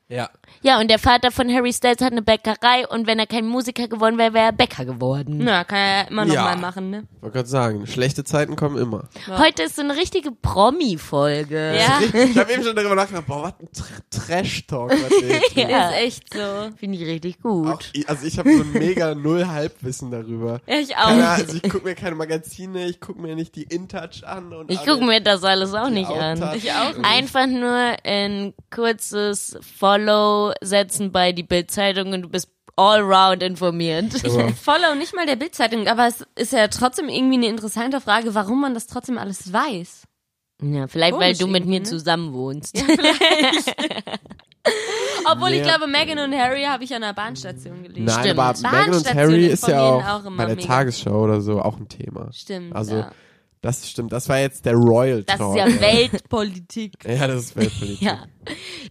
Ja. 0.08 0.30
Ja, 0.62 0.78
und 0.80 0.88
der 0.88 1.00
Vater 1.00 1.32
von 1.32 1.52
Harry 1.52 1.72
Styles 1.72 2.00
hat 2.00 2.12
eine 2.12 2.22
Bäckerei 2.22 2.86
und 2.88 3.08
wenn 3.08 3.18
er 3.18 3.26
kein 3.26 3.44
Musiker 3.46 3.88
geworden 3.88 4.18
wäre, 4.18 4.32
wäre 4.34 4.46
er 4.46 4.52
Bäcker 4.52 4.84
geworden. 4.84 5.38
Na, 5.42 5.64
kann 5.64 5.78
er 5.78 5.96
ja 6.02 6.08
immer 6.08 6.24
noch 6.24 6.34
Ja. 6.34 6.42
mal 6.44 6.56
machen, 6.56 6.90
ne? 6.90 7.08
Wollte 7.20 7.34
gerade 7.38 7.48
sagen, 7.48 7.86
schlechte 7.88 8.22
Zeiten 8.22 8.54
kommen 8.54 8.78
immer. 8.78 9.08
Heute 9.26 9.64
ist 9.64 9.74
so 9.76 9.82
eine 9.82 9.96
richtige 9.96 10.30
Promi-Folge. 10.30 11.76
Ja. 11.76 12.00
Ich 12.24 12.38
habe 12.38 12.52
eben 12.52 12.62
schon 12.62 12.76
darüber 12.76 12.94
nachgedacht, 12.94 13.26
boah, 13.26 13.42
was 13.44 13.54
ein 13.60 13.68
Tr 13.72 14.26
Trash-Talk, 14.26 14.90
was 14.92 15.10
wir 15.22 15.28
jetzt 15.28 15.52
hier 15.52 15.68
Ja. 15.68 15.90
Ist 15.90 15.96
echt 15.96 16.34
so. 16.34 16.40
Finde 16.76 16.98
ich 16.98 17.04
richtig 17.06 17.36
auch, 17.38 17.42
gut. 17.72 17.92
Also 18.06 18.26
ich 18.26 18.38
habe 18.38 18.52
so 18.56 18.62
ein 18.62 18.72
mega 18.72 19.14
null 19.14 19.46
Halbwissen 19.46 20.10
darüber. 20.10 20.60
Ich 20.66 20.90
Keine, 20.90 21.24
auch. 21.24 21.30
also 21.30 21.56
ich 21.62 21.62
gucke 21.70 21.84
mir 21.84 21.94
keine 21.94 22.14
Magazine, 22.16 22.86
ich 22.86 23.00
gucke 23.00 23.20
mir 23.20 23.34
nicht 23.34 23.54
die 23.56 23.64
InTouch 23.64 24.24
an. 24.24 24.52
Und 24.52 24.70
Ich 24.70 24.78
alle- 24.80 24.92
gucke 24.92 25.04
mir 25.04 25.20
das 25.20 25.42
alles 25.44 25.74
auch 25.74 25.88
die 25.88 25.94
nicht 25.94 26.10
an. 26.10 26.42
Outtouch. 26.42 26.56
Ich 26.56 26.70
auch 26.72 26.96
nicht. 26.96 27.04
Einfach 27.04 27.46
nur 27.46 27.96
ein 28.04 28.54
kurzes 28.74 29.58
Follow 29.96 30.52
setzen 30.60 31.10
bei 31.12 31.32
die 31.32 31.42
Bildzeitung 31.42 32.12
und 32.12 32.22
du 32.22 32.28
bist 32.28 32.48
all 32.76 33.00
round 33.00 33.42
informiert. 33.42 34.12
Aber 34.24 34.48
Follow 34.50 34.94
nicht 34.96 35.14
mal 35.14 35.24
der 35.26 35.36
Bildzeitung, 35.36 35.88
aber 35.88 36.06
es 36.06 36.24
ist 36.34 36.52
ja 36.52 36.68
trotzdem 36.68 37.08
irgendwie 37.08 37.36
eine 37.36 37.46
interessante 37.48 38.00
Frage, 38.00 38.34
warum 38.34 38.60
man 38.60 38.74
das 38.74 38.86
trotzdem 38.86 39.16
alles 39.18 39.50
weiß. 39.52 40.02
Ja, 40.62 40.86
vielleicht 40.86 41.14
weil 41.14 41.32
Komisch 41.34 41.38
du 41.38 41.46
mit 41.48 41.66
mir 41.66 41.80
ne? 41.80 41.84
zusammen 41.86 42.32
wohnst. 42.34 42.76
Obwohl 45.30 45.50
ich 45.50 45.58
Ja. 45.66 45.76
glaube, 45.76 45.86
Meghan 45.90 46.18
und 46.18 46.34
Harry 46.34 46.64
habe 46.64 46.84
ich 46.84 46.94
an 46.94 47.02
der 47.02 47.12
Bahnstation 47.12 47.82
gelesen. 47.82 48.04
Nein, 48.04 48.20
Stimmt. 48.24 48.38
aber 48.38 48.58
Meghan 48.60 48.94
und 48.94 49.14
Harry 49.14 49.46
ist 49.46 49.66
ja 49.68 49.82
auch, 49.82 50.22
bei 50.36 50.46
der 50.46 50.56
mega. 50.56 50.66
Tagesschau 50.66 51.22
oder 51.24 51.40
so 51.40 51.60
auch 51.60 51.76
ein 51.78 51.88
Thema. 51.88 52.30
Stimmt. 52.32 52.74
Also 52.74 52.96
ja. 52.96 53.12
Das 53.62 53.88
stimmt, 53.90 54.12
das 54.12 54.28
war 54.28 54.38
jetzt 54.38 54.64
der 54.66 54.74
Royal 54.74 55.22
Das 55.24 55.38
Talk. 55.38 55.56
ist 55.56 55.64
ja 55.74 55.80
Weltpolitik. 55.80 56.92
Ja, 57.04 57.26
das 57.26 57.44
ist 57.46 57.56
Weltpolitik. 57.56 58.00
Ja. 58.06 58.26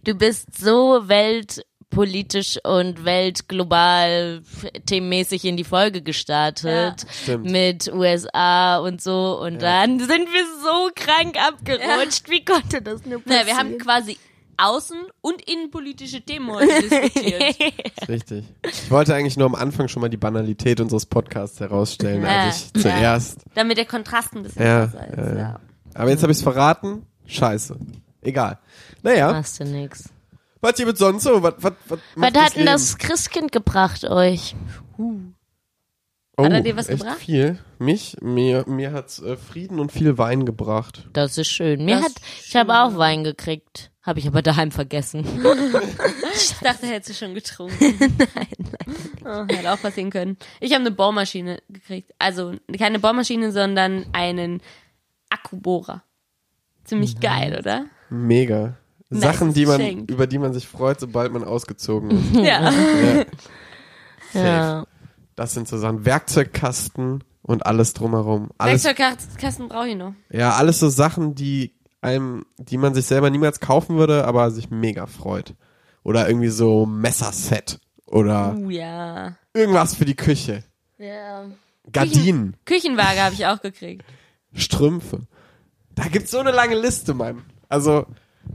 Du 0.04 0.14
bist 0.14 0.58
so 0.58 1.08
weltpolitisch 1.08 2.58
und 2.64 3.04
weltglobal 3.04 4.42
themenmäßig 4.86 5.44
in 5.44 5.56
die 5.56 5.64
Folge 5.64 6.02
gestartet. 6.02 7.06
Stimmt. 7.22 7.50
Mit 7.50 7.88
USA 7.92 8.78
und 8.78 9.00
so. 9.00 9.38
Und 9.40 9.62
dann 9.62 9.98
sind 9.98 10.10
wir 10.10 10.44
so 10.62 10.90
krank 10.94 11.36
abgerutscht. 11.42 12.28
Wie 12.28 12.44
konnte 12.44 12.82
das 12.82 13.04
nur 13.06 13.22
passieren? 13.22 13.24
Naja, 13.24 13.46
wir 13.46 13.56
haben 13.56 13.78
quasi 13.78 14.18
außen- 14.58 15.08
und 15.20 15.42
innenpolitische 15.48 16.20
Themen 16.22 16.50
heute 16.50 16.68
diskutiert. 16.82 17.56
Richtig. 18.08 18.44
Ich 18.62 18.90
wollte 18.90 19.14
eigentlich 19.14 19.36
nur 19.36 19.46
am 19.46 19.54
Anfang 19.54 19.88
schon 19.88 20.00
mal 20.02 20.08
die 20.08 20.16
Banalität 20.16 20.80
unseres 20.80 21.06
Podcasts 21.06 21.60
herausstellen, 21.60 22.22
Ja. 22.22 22.44
als 22.46 22.70
ich 22.74 22.82
zuerst. 22.82 23.40
Damit 23.54 23.78
der 23.78 23.86
Kontrast 23.86 24.34
ein 24.34 24.42
bisschen 24.42 24.62
Ja, 24.64 24.86
besser 24.86 25.08
ist. 25.08 25.16
ja, 25.16 25.24
ja. 25.32 25.38
Ja. 25.38 25.60
Aber 25.94 26.10
jetzt 26.10 26.22
habe 26.22 26.32
ich 26.32 26.38
es 26.38 26.42
verraten. 26.42 27.06
Scheiße. 27.26 27.76
Egal. 28.22 28.58
Naja, 29.02 29.32
Machst 29.32 29.60
du 29.60 29.64
nix. 29.64 30.08
was 30.60 30.74
gibt 30.74 30.96
sonst 30.98 31.22
so? 31.24 31.42
Was, 31.42 31.54
was, 31.58 31.72
was, 31.88 31.98
Was 32.16 32.32
hat 32.34 32.56
denn 32.56 32.66
das 32.66 32.98
Christkind 32.98 33.52
gebracht 33.52 34.04
euch? 34.04 34.54
Oh, 36.38 36.44
Hat 36.44 36.52
er 36.52 36.60
dir 36.60 36.76
was 36.76 36.88
echt 36.88 37.00
gebracht? 37.00 37.18
viel. 37.18 37.58
Mich? 37.78 38.16
Mir, 38.20 38.64
mir 38.68 38.92
hat's 38.92 39.20
äh, 39.22 39.36
Frieden 39.36 39.78
und 39.80 39.90
viel 39.90 40.18
Wein 40.18 40.44
gebracht. 40.44 41.08
Das 41.14 41.38
ist 41.38 41.48
schön. 41.48 41.84
Mir 41.84 41.96
Das 41.96 42.04
hat, 42.06 42.12
ich 42.46 42.54
habe 42.56 42.74
auch 42.78 42.96
Wein 42.98 43.24
gekriegt. 43.24 43.90
Habe 44.06 44.20
ich 44.20 44.28
aber 44.28 44.40
daheim 44.40 44.70
vergessen. 44.70 45.24
Ich 46.38 46.54
dachte, 46.58 46.86
hättest 46.86 47.08
du 47.08 47.24
schon 47.24 47.34
getrunken. 47.34 47.78
nein, 47.98 48.48
nein. 49.24 49.24
Oh, 49.24 49.54
hätte 49.54 49.72
auch 49.72 49.80
passieren 49.80 50.10
können. 50.10 50.36
Ich 50.60 50.72
habe 50.72 50.82
eine 50.82 50.90
Bohrmaschine 50.90 51.62
gekriegt. 51.70 52.12
Also 52.18 52.52
keine 52.78 52.98
Bohrmaschine, 52.98 53.52
sondern 53.52 54.04
einen 54.12 54.60
Akkubohrer. 55.30 56.02
Ziemlich 56.84 57.20
geil, 57.20 57.56
oder? 57.58 57.86
Mega. 58.10 58.76
Nice 59.08 59.22
Sachen, 59.22 59.54
die 59.54 59.64
man, 59.64 59.78
Geschenk. 59.78 60.10
über 60.10 60.26
die 60.26 60.38
man 60.38 60.52
sich 60.52 60.68
freut, 60.68 61.00
sobald 61.00 61.32
man 61.32 61.42
ausgezogen 61.42 62.10
ist. 62.34 62.34
Ja. 62.34 62.70
ja. 64.34 64.44
ja. 64.44 64.86
Das 65.36 65.54
sind 65.54 65.68
so 65.68 65.78
Sachen. 65.78 66.04
Werkzeugkasten 66.04 67.24
und 67.40 67.64
alles 67.64 67.94
drumherum. 67.94 68.50
Alles, 68.58 68.84
Werkzeugkasten 68.84 69.68
brauche 69.68 69.88
ich 69.88 69.96
noch. 69.96 70.12
ja, 70.28 70.52
alles 70.52 70.80
so 70.80 70.90
Sachen, 70.90 71.34
die 71.34 71.75
einem, 72.06 72.46
die 72.58 72.78
man 72.78 72.94
sich 72.94 73.04
selber 73.06 73.28
niemals 73.30 73.60
kaufen 73.60 73.96
würde, 73.98 74.24
aber 74.26 74.50
sich 74.50 74.70
mega 74.70 75.06
freut. 75.06 75.54
Oder 76.04 76.28
irgendwie 76.28 76.48
so 76.48 76.86
Messerset. 76.86 77.80
Oder 78.06 78.54
Uh, 78.56 78.70
ja. 78.70 79.36
irgendwas 79.52 79.94
für 79.94 80.04
die 80.04 80.14
Küche. 80.16 80.62
ja. 80.98 81.46
Gardinen, 81.92 82.56
Küchenwaage 82.64 83.20
habe 83.22 83.34
ich 83.34 83.46
auch 83.46 83.60
gekriegt. 83.62 84.04
Strümpfe. 84.52 85.20
Da 85.94 86.08
gibt's 86.08 86.32
so 86.32 86.38
eine 86.38 86.50
lange 86.50 86.74
Liste, 86.74 87.14
Mann. 87.14 87.44
Also, 87.68 88.06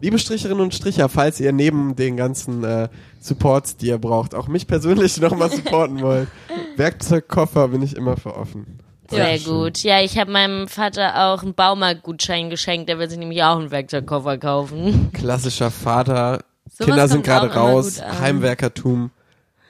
liebe 0.01 0.19
Stricherinnen 0.19 0.61
und 0.61 0.73
Stricher, 0.75 1.07
falls 1.07 1.39
ihr 1.39 1.53
neben 1.53 1.95
den 1.95 2.17
ganzen 2.17 2.63
äh, 2.65 2.89
Supports, 3.21 3.77
die 3.77 3.87
ihr 3.87 3.99
braucht, 3.99 4.35
auch 4.35 4.49
mich 4.49 4.67
persönlich 4.67 5.17
nochmal 5.21 5.49
supporten 5.49 6.01
wollt, 6.01 6.27
Werkzeugkoffer 6.75 7.69
bin 7.69 7.81
ich 7.81 7.95
immer 7.95 8.17
für 8.17 8.35
offen. 8.35 8.79
Sehr 9.11 9.37
schön. 9.39 9.53
gut. 9.53 9.83
Ja, 9.83 10.01
ich 10.01 10.17
habe 10.17 10.31
meinem 10.31 10.67
Vater 10.67 11.27
auch 11.27 11.43
einen 11.43 11.53
Baumarktgutschein 11.53 12.49
geschenkt. 12.49 12.89
Der 12.89 12.97
will 12.99 13.09
sich 13.09 13.19
nämlich 13.19 13.43
auch 13.43 13.57
einen 13.57 13.71
Werkzeugkoffer 13.71 14.37
kaufen. 14.37 15.11
Klassischer 15.13 15.71
Vater. 15.71 16.43
Sowas 16.69 16.85
Kinder 16.87 17.07
sind 17.07 17.23
gerade 17.25 17.53
raus. 17.53 18.01
Heimwerkertum 18.01 19.11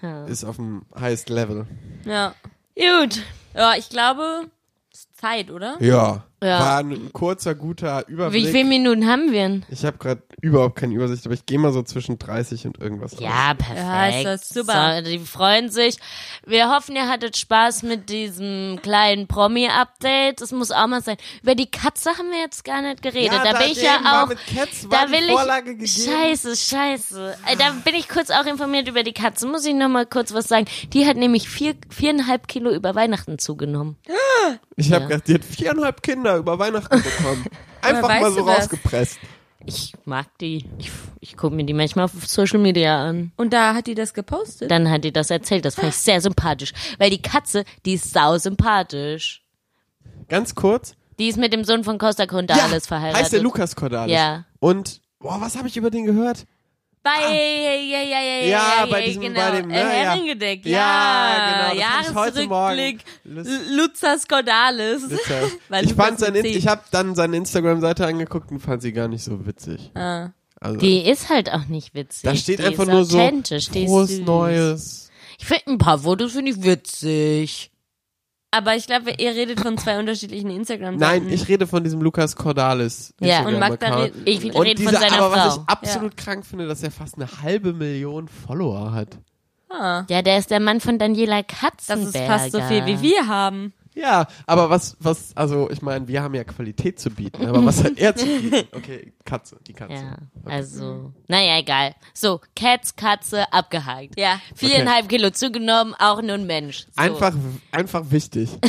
Ja. 0.02 0.26
ist 0.26 0.44
auf 0.44 0.56
dem 0.58 0.84
highest 1.00 1.30
Level. 1.30 1.66
Ja. 2.06 2.34
Gut. 2.76 3.22
Ja, 3.56 3.74
ich 3.78 3.90
glaube, 3.90 4.46
es 4.94 5.00
ist 5.02 5.18
Zeit, 5.20 5.52
oder? 5.52 5.76
Ja. 5.80 6.24
Ja. 6.44 6.60
War 6.60 6.78
ein 6.80 7.14
kurzer, 7.14 7.54
guter 7.54 8.08
Überblick. 8.08 8.48
Wie 8.48 8.52
viele 8.52 8.66
Minuten 8.66 9.08
haben 9.08 9.32
wir 9.32 9.42
denn? 9.48 9.66
ich 9.70 9.86
habe 9.86 9.98
gerade 10.00 10.24
überhaupt 10.42 10.76
keine 10.76 10.96
Übersicht, 10.96 11.24
aber 11.26 11.36
ich 11.36 11.46
gehe 11.46 11.60
mal 11.60 11.72
so 11.72 11.84
zwischen 11.84 12.18
30 12.18 12.66
und 12.66 12.80
irgendwas. 12.80 13.14
raus. 13.14 13.20
Ja, 13.22 13.54
perfekt. 13.54 13.78
Ja, 13.80 14.08
ist 14.08 14.26
das 14.26 14.50
super. 14.50 14.96
So, 15.04 15.10
die 15.12 15.20
freuen 15.20 15.70
sich. 15.70 15.98
Wir 16.48 16.70
hoffen, 16.70 16.96
ihr 16.96 17.08
hattet 17.08 17.38
Spaß 17.38 17.84
mit 17.84 18.10
diesem 18.10 18.80
kleinen 18.82 19.28
Promi-Update. 19.28 20.42
Das 20.42 20.52
muss 20.52 20.72
auch 20.72 20.88
mal 20.88 21.02
sein. 21.02 21.18
Über 21.44 21.56
die 21.56 21.70
Katze 21.70 22.10
haben 22.18 22.32
wir 22.32 22.40
jetzt 22.40 22.64
gar 22.64 22.82
nicht 22.82 23.02
geredet. 23.04 23.34
Ja, 23.34 23.44
da 23.44 23.54
da 23.54 23.60
bin 23.60 23.72
ich 23.72 23.82
ja 23.82 24.00
war 24.04 24.24
auch. 24.24 24.28
mit 24.30 24.40
Cats 24.48 24.90
war 24.90 25.02
da 25.02 25.06
die 25.06 25.12
will 25.14 25.30
Vorlage 25.30 25.72
ich. 25.74 25.96
gegeben. 25.96 26.12
Scheiße, 26.18 26.56
scheiße. 26.56 27.36
Äh, 27.46 27.56
Da 27.58 27.72
bin 27.86 27.94
ich 27.96 28.10
kurz 28.10 28.32
auch 28.32 28.46
informiert 28.46 28.88
über 28.88 29.04
die 29.04 29.14
Katze. 29.14 29.48
Muss 29.48 29.66
ich 29.66 29.76
noch 29.76 29.90
mal 29.90 30.06
kurz 30.06 30.34
was 30.34 30.48
sagen? 30.48 30.66
Die 30.94 31.06
hat 31.06 31.18
nämlich 31.18 31.48
vier, 31.50 31.76
viereinhalb 31.90 32.48
Kilo 32.48 32.72
über 32.72 32.96
Weihnachten 32.96 33.38
zugenommen. 33.38 33.98
Ich 34.76 34.92
habe 34.92 35.04
Ja. 35.04 35.08
gedacht, 35.10 35.28
die 35.28 35.34
hat 35.36 35.46
viereinhalb 35.46 36.02
Kinder 36.02 36.31
über 36.38 36.60
Weihnachten 36.60 37.02
bekommen. 37.02 37.46
Einfach 37.82 38.08
mal 38.08 38.32
so 38.32 38.42
rausgepresst. 38.42 39.20
Ich 39.66 39.94
mag 40.06 40.26
die. 40.40 40.66
Ich, 40.80 40.92
ich 41.20 41.38
gucke 41.38 41.56
mir 41.56 41.64
die 41.64 41.74
manchmal 41.74 42.06
auf 42.06 42.12
Social 42.26 42.60
Media 42.60 43.04
an. 43.04 43.32
Und 43.38 43.54
da 43.54 43.74
hat 43.74 43.88
die 43.88 43.96
das 43.96 44.14
gepostet. 44.14 44.72
Dann 44.72 44.90
hat 44.90 45.04
die 45.04 45.14
das 45.14 45.30
erzählt. 45.30 45.66
Das 45.66 45.76
fand 45.76 45.90
ich 45.90 45.96
sehr 45.96 46.22
sympathisch. 46.22 46.74
Weil 46.98 47.10
die 47.10 47.22
Katze, 47.22 47.64
die 47.86 47.94
ist 47.94 48.12
sau 48.12 48.38
sympathisch. 48.38 49.44
Ganz 50.30 50.56
kurz. 50.56 50.96
Die 51.20 51.28
ist 51.28 51.38
mit 51.38 51.54
dem 51.54 51.64
Sohn 51.64 51.84
von 51.84 51.98
Costa 51.98 52.26
Cordalis 52.26 52.88
verheiratet. 52.88 53.22
heißt 53.22 53.34
der 53.34 53.42
Lukas 53.42 53.76
Cordalis. 53.76 54.14
Ja. 54.16 54.46
Und, 54.60 55.02
boah, 55.20 55.40
was 55.40 55.58
habe 55.58 55.68
ich 55.68 55.78
über 55.78 55.92
den 55.92 56.06
gehört? 56.06 56.48
Bei, 57.04 57.10
ja, 57.20 57.74
ja, 57.74 58.02
ja, 58.04 58.20
ja, 58.20 58.46
Ja, 58.46 58.46
ja, 58.82 58.86
bei 58.86 59.00
ja, 59.00 59.06
diesem- 59.08 59.22
genau. 59.24 59.40
bei 59.40 59.52
dem, 59.62 59.68
ne, 59.70 59.76
äh, 59.76 59.80
ja. 59.82 60.12
Herrengedeck, 60.12 60.66
ja. 60.68 60.72
Ja, 60.72 61.70
genau. 61.74 61.82
Jahresrückblick, 61.82 63.00
Lust- 63.24 63.50
L- 63.50 63.76
Luzas 63.76 64.28
Cordalis. 64.28 65.10
Das 65.10 65.28
heißt, 65.28 65.58
Weil 65.70 65.86
ich 65.86 65.94
fand 65.96 66.20
sein, 66.20 66.36
ich 66.36 66.68
habe 66.68 66.84
dann 66.92 67.16
seine 67.16 67.38
Instagram-Seite 67.38 68.06
angeguckt 68.06 68.52
und 68.52 68.60
fand 68.60 68.84
sie 68.84 68.94
gar 68.94 69.08
nicht 69.08 69.24
so 69.24 69.46
witzig. 69.48 69.90
Ah. 69.96 70.30
Also, 70.60 70.78
Die 70.78 71.00
ist 71.02 71.30
halt 71.30 71.52
auch 71.52 71.66
nicht 71.66 71.96
witzig. 71.96 72.22
da 72.22 72.36
steht 72.36 72.60
die 72.60 72.64
einfach 72.66 72.84
ist 72.84 72.90
nur 72.90 73.06
so 73.06 73.18
frohes. 73.18 74.20
Neues. 74.20 75.10
Ich 75.40 75.46
finde 75.48 75.64
ein 75.72 75.78
paar 75.80 75.98
Fotos 75.98 76.34
finde 76.34 76.52
ich 76.52 76.64
witzig. 76.64 77.71
Aber 78.54 78.76
ich 78.76 78.86
glaube, 78.86 79.12
ihr 79.18 79.32
redet 79.32 79.62
von 79.62 79.78
zwei 79.78 79.98
unterschiedlichen 79.98 80.50
instagram 80.50 80.98
Nein, 80.98 81.30
ich 81.30 81.48
rede 81.48 81.66
von 81.68 81.84
diesem 81.86 82.02
Lukas 82.02 82.36
Cordalis. 82.36 83.14
Ja. 83.22 83.46
Und 83.46 83.58
Magda 83.58 83.96
redet- 83.96 84.28
Ich 84.28 84.44
Und 84.54 84.62
rede 84.66 84.84
von 84.84 84.92
dieser, 84.92 85.00
seiner 85.10 85.22
aber 85.24 85.36
was 85.36 85.56
Frau. 85.56 85.62
ich 85.64 85.70
absolut 85.70 86.18
krank 86.18 86.46
finde, 86.46 86.68
dass 86.68 86.84
er 86.84 86.92
fast 86.92 87.16
eine 87.16 87.28
halbe 87.42 87.72
Million 87.72 88.28
Follower 88.28 88.92
hat. 88.92 89.18
Ah, 89.70 90.04
Ja, 90.10 90.22
der 90.22 90.38
ist 90.38 90.52
der 90.52 90.60
Mann 90.60 90.82
von 90.82 91.00
Daniela 91.00 91.44
das 91.44 91.60
Katzenberger. 91.60 92.10
ist 92.10 92.18
fast 92.28 92.52
so 92.52 92.62
viel, 92.64 92.86
wie 92.88 93.02
wir 93.02 93.28
haben. 93.28 93.72
Ja, 93.94 94.28
aber 94.48 94.70
was, 94.70 94.96
was, 95.00 95.36
also 95.36 95.70
ich 95.70 95.82
meine, 95.82 96.08
wir 96.08 96.22
haben 96.24 96.34
ja 96.34 96.46
Qualität 96.46 96.98
zu 97.00 97.10
bieten, 97.10 97.46
aber 97.46 97.66
was 97.66 97.84
hat 97.84 97.98
er 97.98 98.16
zu 98.16 98.26
bieten? 98.26 98.68
Okay, 98.76 99.12
Katze, 99.26 99.58
die 99.68 99.74
Katze. 99.74 99.94
Ja, 99.96 100.18
Okay. 100.44 100.54
also, 100.56 101.14
naja, 101.28 101.58
egal. 101.60 101.96
So, 102.14 102.40
Cats, 102.56 102.96
Katze, 102.96 103.52
abgehakt. 103.52 104.18
Ja. 104.18 104.40
Viereinhalb 104.56 105.10
Kilo 105.10 105.30
zugenommen, 105.32 105.94
auch 106.00 106.22
nur 106.22 106.36
ein 106.36 106.48
Mensch. 106.48 106.86
So. 106.96 107.02
Einfach, 107.02 107.34
einfach 107.72 108.04
wichtig. 108.10 108.50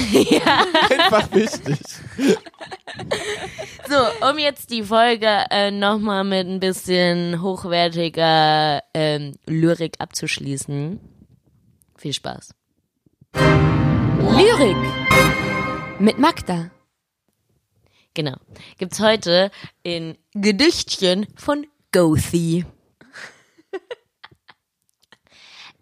Einfach 0.91 1.33
wichtig. 1.35 1.79
So, 3.89 4.29
um 4.31 4.39
jetzt 4.39 4.71
die 4.71 4.83
Folge 4.83 5.27
äh, 5.51 5.71
nochmal 5.71 6.25
mit 6.25 6.47
ein 6.47 6.61
bisschen 6.61 7.43
hochwertiger 7.43 8.83
ähm, 8.95 9.35
Lyrik 9.47 9.97
abzuschließen. 9.99 11.01
Viel 11.97 12.13
Spaß. 12.13 12.55
Lyrik. 14.31 14.77
Mit 15.99 16.19
Magda. 16.19 16.71
Genau. 18.15 18.37
Gibt's 18.79 19.01
heute 19.01 19.51
in 19.83 20.17
Gedichtchen 20.33 21.27
von 21.37 21.67
Gothi. 21.93 22.65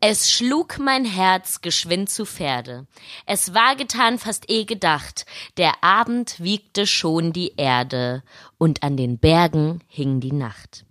Es 0.02 0.32
schlug 0.32 0.78
mein 0.78 1.04
Herz 1.04 1.60
geschwind 1.60 2.08
zu 2.08 2.24
Pferde. 2.24 2.86
Es 3.26 3.52
war 3.52 3.76
getan 3.76 4.18
fast 4.18 4.48
eh 4.48 4.64
gedacht. 4.64 5.26
Der 5.58 5.84
Abend 5.84 6.40
wiegte 6.40 6.86
schon 6.86 7.34
die 7.34 7.52
Erde 7.58 8.22
und 8.56 8.82
an 8.82 8.96
den 8.96 9.18
Bergen 9.18 9.82
hing 9.88 10.20
die 10.20 10.32
Nacht. 10.32 10.86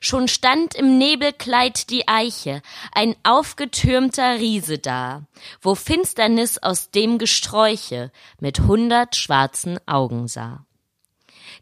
Schon 0.00 0.28
stand 0.28 0.74
im 0.74 0.98
Nebelkleid 0.98 1.90
die 1.90 2.08
Eiche, 2.08 2.62
ein 2.92 3.14
aufgetürmter 3.22 4.38
Riese 4.38 4.78
da, 4.78 5.22
wo 5.60 5.74
Finsternis 5.74 6.58
aus 6.58 6.90
dem 6.90 7.18
Gesträuche 7.18 8.12
mit 8.40 8.60
hundert 8.60 9.16
schwarzen 9.16 9.78
Augen 9.86 10.28
sah. 10.28 10.64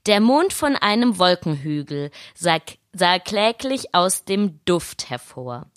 Der 0.06 0.20
Mond 0.20 0.52
von 0.52 0.76
einem 0.76 1.18
Wolkenhügel 1.18 2.10
sah, 2.34 2.58
sah 2.92 3.18
kläglich 3.18 3.94
aus 3.94 4.24
dem 4.24 4.60
Duft 4.64 5.10
hervor. 5.10 5.70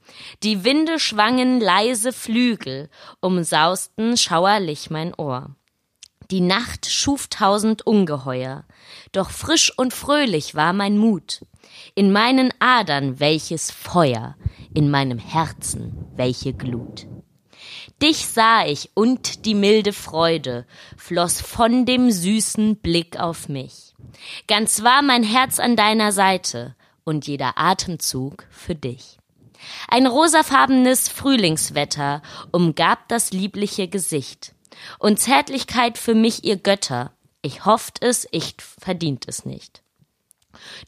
Die 0.44 0.64
Winde 0.64 1.00
schwangen 1.00 1.60
leise 1.60 2.14
Flügel, 2.14 2.90
umsausten 3.20 4.18
schauerlich 4.18 4.90
mein 4.90 5.14
Ohr. 5.16 5.56
Die 6.34 6.42
Nacht 6.42 6.88
schuf 6.88 7.28
tausend 7.28 7.86
Ungeheuer, 7.86 8.64
doch 9.12 9.30
frisch 9.30 9.72
und 9.78 9.94
fröhlich 9.94 10.56
war 10.56 10.74
mein 10.74 10.98
Mut. 10.98 11.46
In 11.94 12.12
meinen 12.12 12.52
Adern 12.58 13.20
welches 13.20 13.70
Feuer, 13.70 14.36
in 14.74 14.90
meinem 14.90 15.20
Herzen 15.20 16.08
welche 16.16 16.54
Glut. 16.54 17.06
Dich 18.02 18.26
sah 18.26 18.66
ich 18.66 18.90
und 18.96 19.46
die 19.46 19.54
milde 19.54 19.94
Freude 19.94 20.66
floss 20.98 21.40
von 21.40 21.86
dem 21.86 22.10
süßen 22.10 22.78
Blick 22.78 23.20
auf 23.20 23.48
mich. 23.48 23.94
Ganz 24.48 24.82
war 24.82 25.04
mein 25.04 25.22
Herz 25.22 25.60
an 25.60 25.76
deiner 25.76 26.12
Seite 26.12 26.76
und 27.04 27.28
jeder 27.28 27.60
Atemzug 27.60 28.48
für 28.50 28.74
dich. 28.74 29.20
Ein 29.88 30.08
rosafarbenes 30.08 31.10
Frühlingswetter 31.10 32.24
umgab 32.52 33.08
das 33.08 33.32
liebliche 33.34 33.88
Gesicht. 33.88 34.56
Und 35.00 35.20
Zärtlichkeit 35.20 35.98
für 35.98 36.16
mich 36.16 36.44
ihr 36.44 36.58
Götter. 36.58 37.12
Ich 37.42 37.66
hofft 37.66 38.02
es, 38.02 38.28
ich 38.32 38.56
verdient 38.60 39.26
es 39.28 39.46
nicht. 39.46 39.84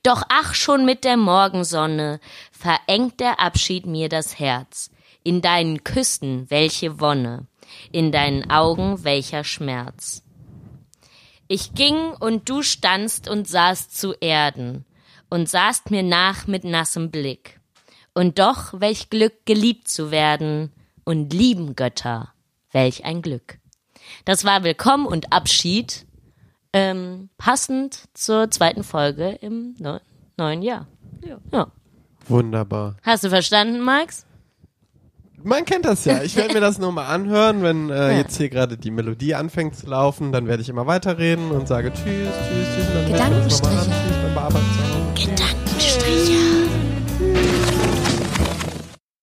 Doch 0.04 0.24
ach 0.30 0.54
schon 0.54 0.86
mit 0.86 1.04
der 1.04 1.18
Morgensonne 1.18 2.20
verengt 2.52 3.20
der 3.20 3.40
Abschied 3.40 3.86
mir 3.86 4.10
das 4.10 4.40
Herz. 4.40 4.92
In 5.24 5.42
deinen 5.42 5.84
Küssen 5.84 6.50
welche 6.50 7.00
Wonne, 7.00 7.48
in 7.92 8.12
deinen 8.12 8.50
Augen 8.52 9.04
welcher 9.04 9.44
Schmerz. 9.44 10.22
Ich 11.48 11.74
ging 11.74 12.12
und 12.20 12.50
du 12.50 12.62
standst 12.62 13.28
und 13.28 13.48
sahst 13.48 13.98
zu 13.98 14.14
Erden 14.14 14.86
und 15.30 15.50
sahst 15.50 15.92
mir 15.92 16.04
nach 16.04 16.48
mit 16.48 16.64
nassem 16.64 17.12
Blick. 17.12 17.60
Und 18.14 18.40
doch 18.40 18.80
welch 18.80 19.10
Glück 19.10 19.46
geliebt 19.46 19.90
zu 19.90 20.10
werden 20.10 20.72
und 21.04 21.34
lieben 21.34 21.76
Götter, 21.76 22.34
welch 22.72 23.04
ein 23.04 23.22
Glück. 23.22 23.60
Das 24.26 24.44
war 24.46 24.64
Willkommen 24.64 25.06
und 25.06 25.32
Abschied, 25.32 26.06
ähm, 26.74 27.30
passend 27.38 28.04
zur 28.14 28.52
zweiten 28.52 28.84
Folge 28.84 29.38
im 29.42 29.76
neu 29.80 30.00
neuen 30.38 30.62
Jahr. 30.62 30.88
Ja. 31.24 31.38
ja. 31.52 31.68
Wunderbar. 32.28 32.98
Hast 33.04 33.24
du 33.24 33.30
verstanden, 33.30 33.80
Max? 33.80 34.26
Man 35.44 35.64
kennt 35.64 35.86
das 35.86 36.06
ja. 36.06 36.24
Ich 36.24 36.36
werde 36.36 36.56
mir 36.56 36.60
das 36.60 36.78
nur 36.80 36.92
mal 36.92 37.06
anhören, 37.06 37.62
wenn 37.62 37.90
äh, 37.90 38.18
jetzt 38.18 38.36
hier 38.38 38.50
gerade 38.50 38.78
die 38.78 38.90
Melodie 38.90 39.36
anfängt 39.36 39.76
zu 39.76 39.88
laufen, 39.88 40.32
dann 40.32 40.48
werde 40.48 40.64
ich 40.64 40.70
immer 40.70 40.88
weiterreden 40.88 41.52
und 41.52 41.68
sage 41.68 41.94
Tschüss, 41.94 42.04
Tschüss, 42.04 42.68
Tschüss. 42.76 42.88
Und 42.88 42.96
dann. 42.96 43.12
Gedankenstriche. 43.12 43.78
Tschüss 43.78 44.18
beim 44.24 44.34
Bearbeiten. 44.34 44.66
Gedankenstriche. 45.14 46.45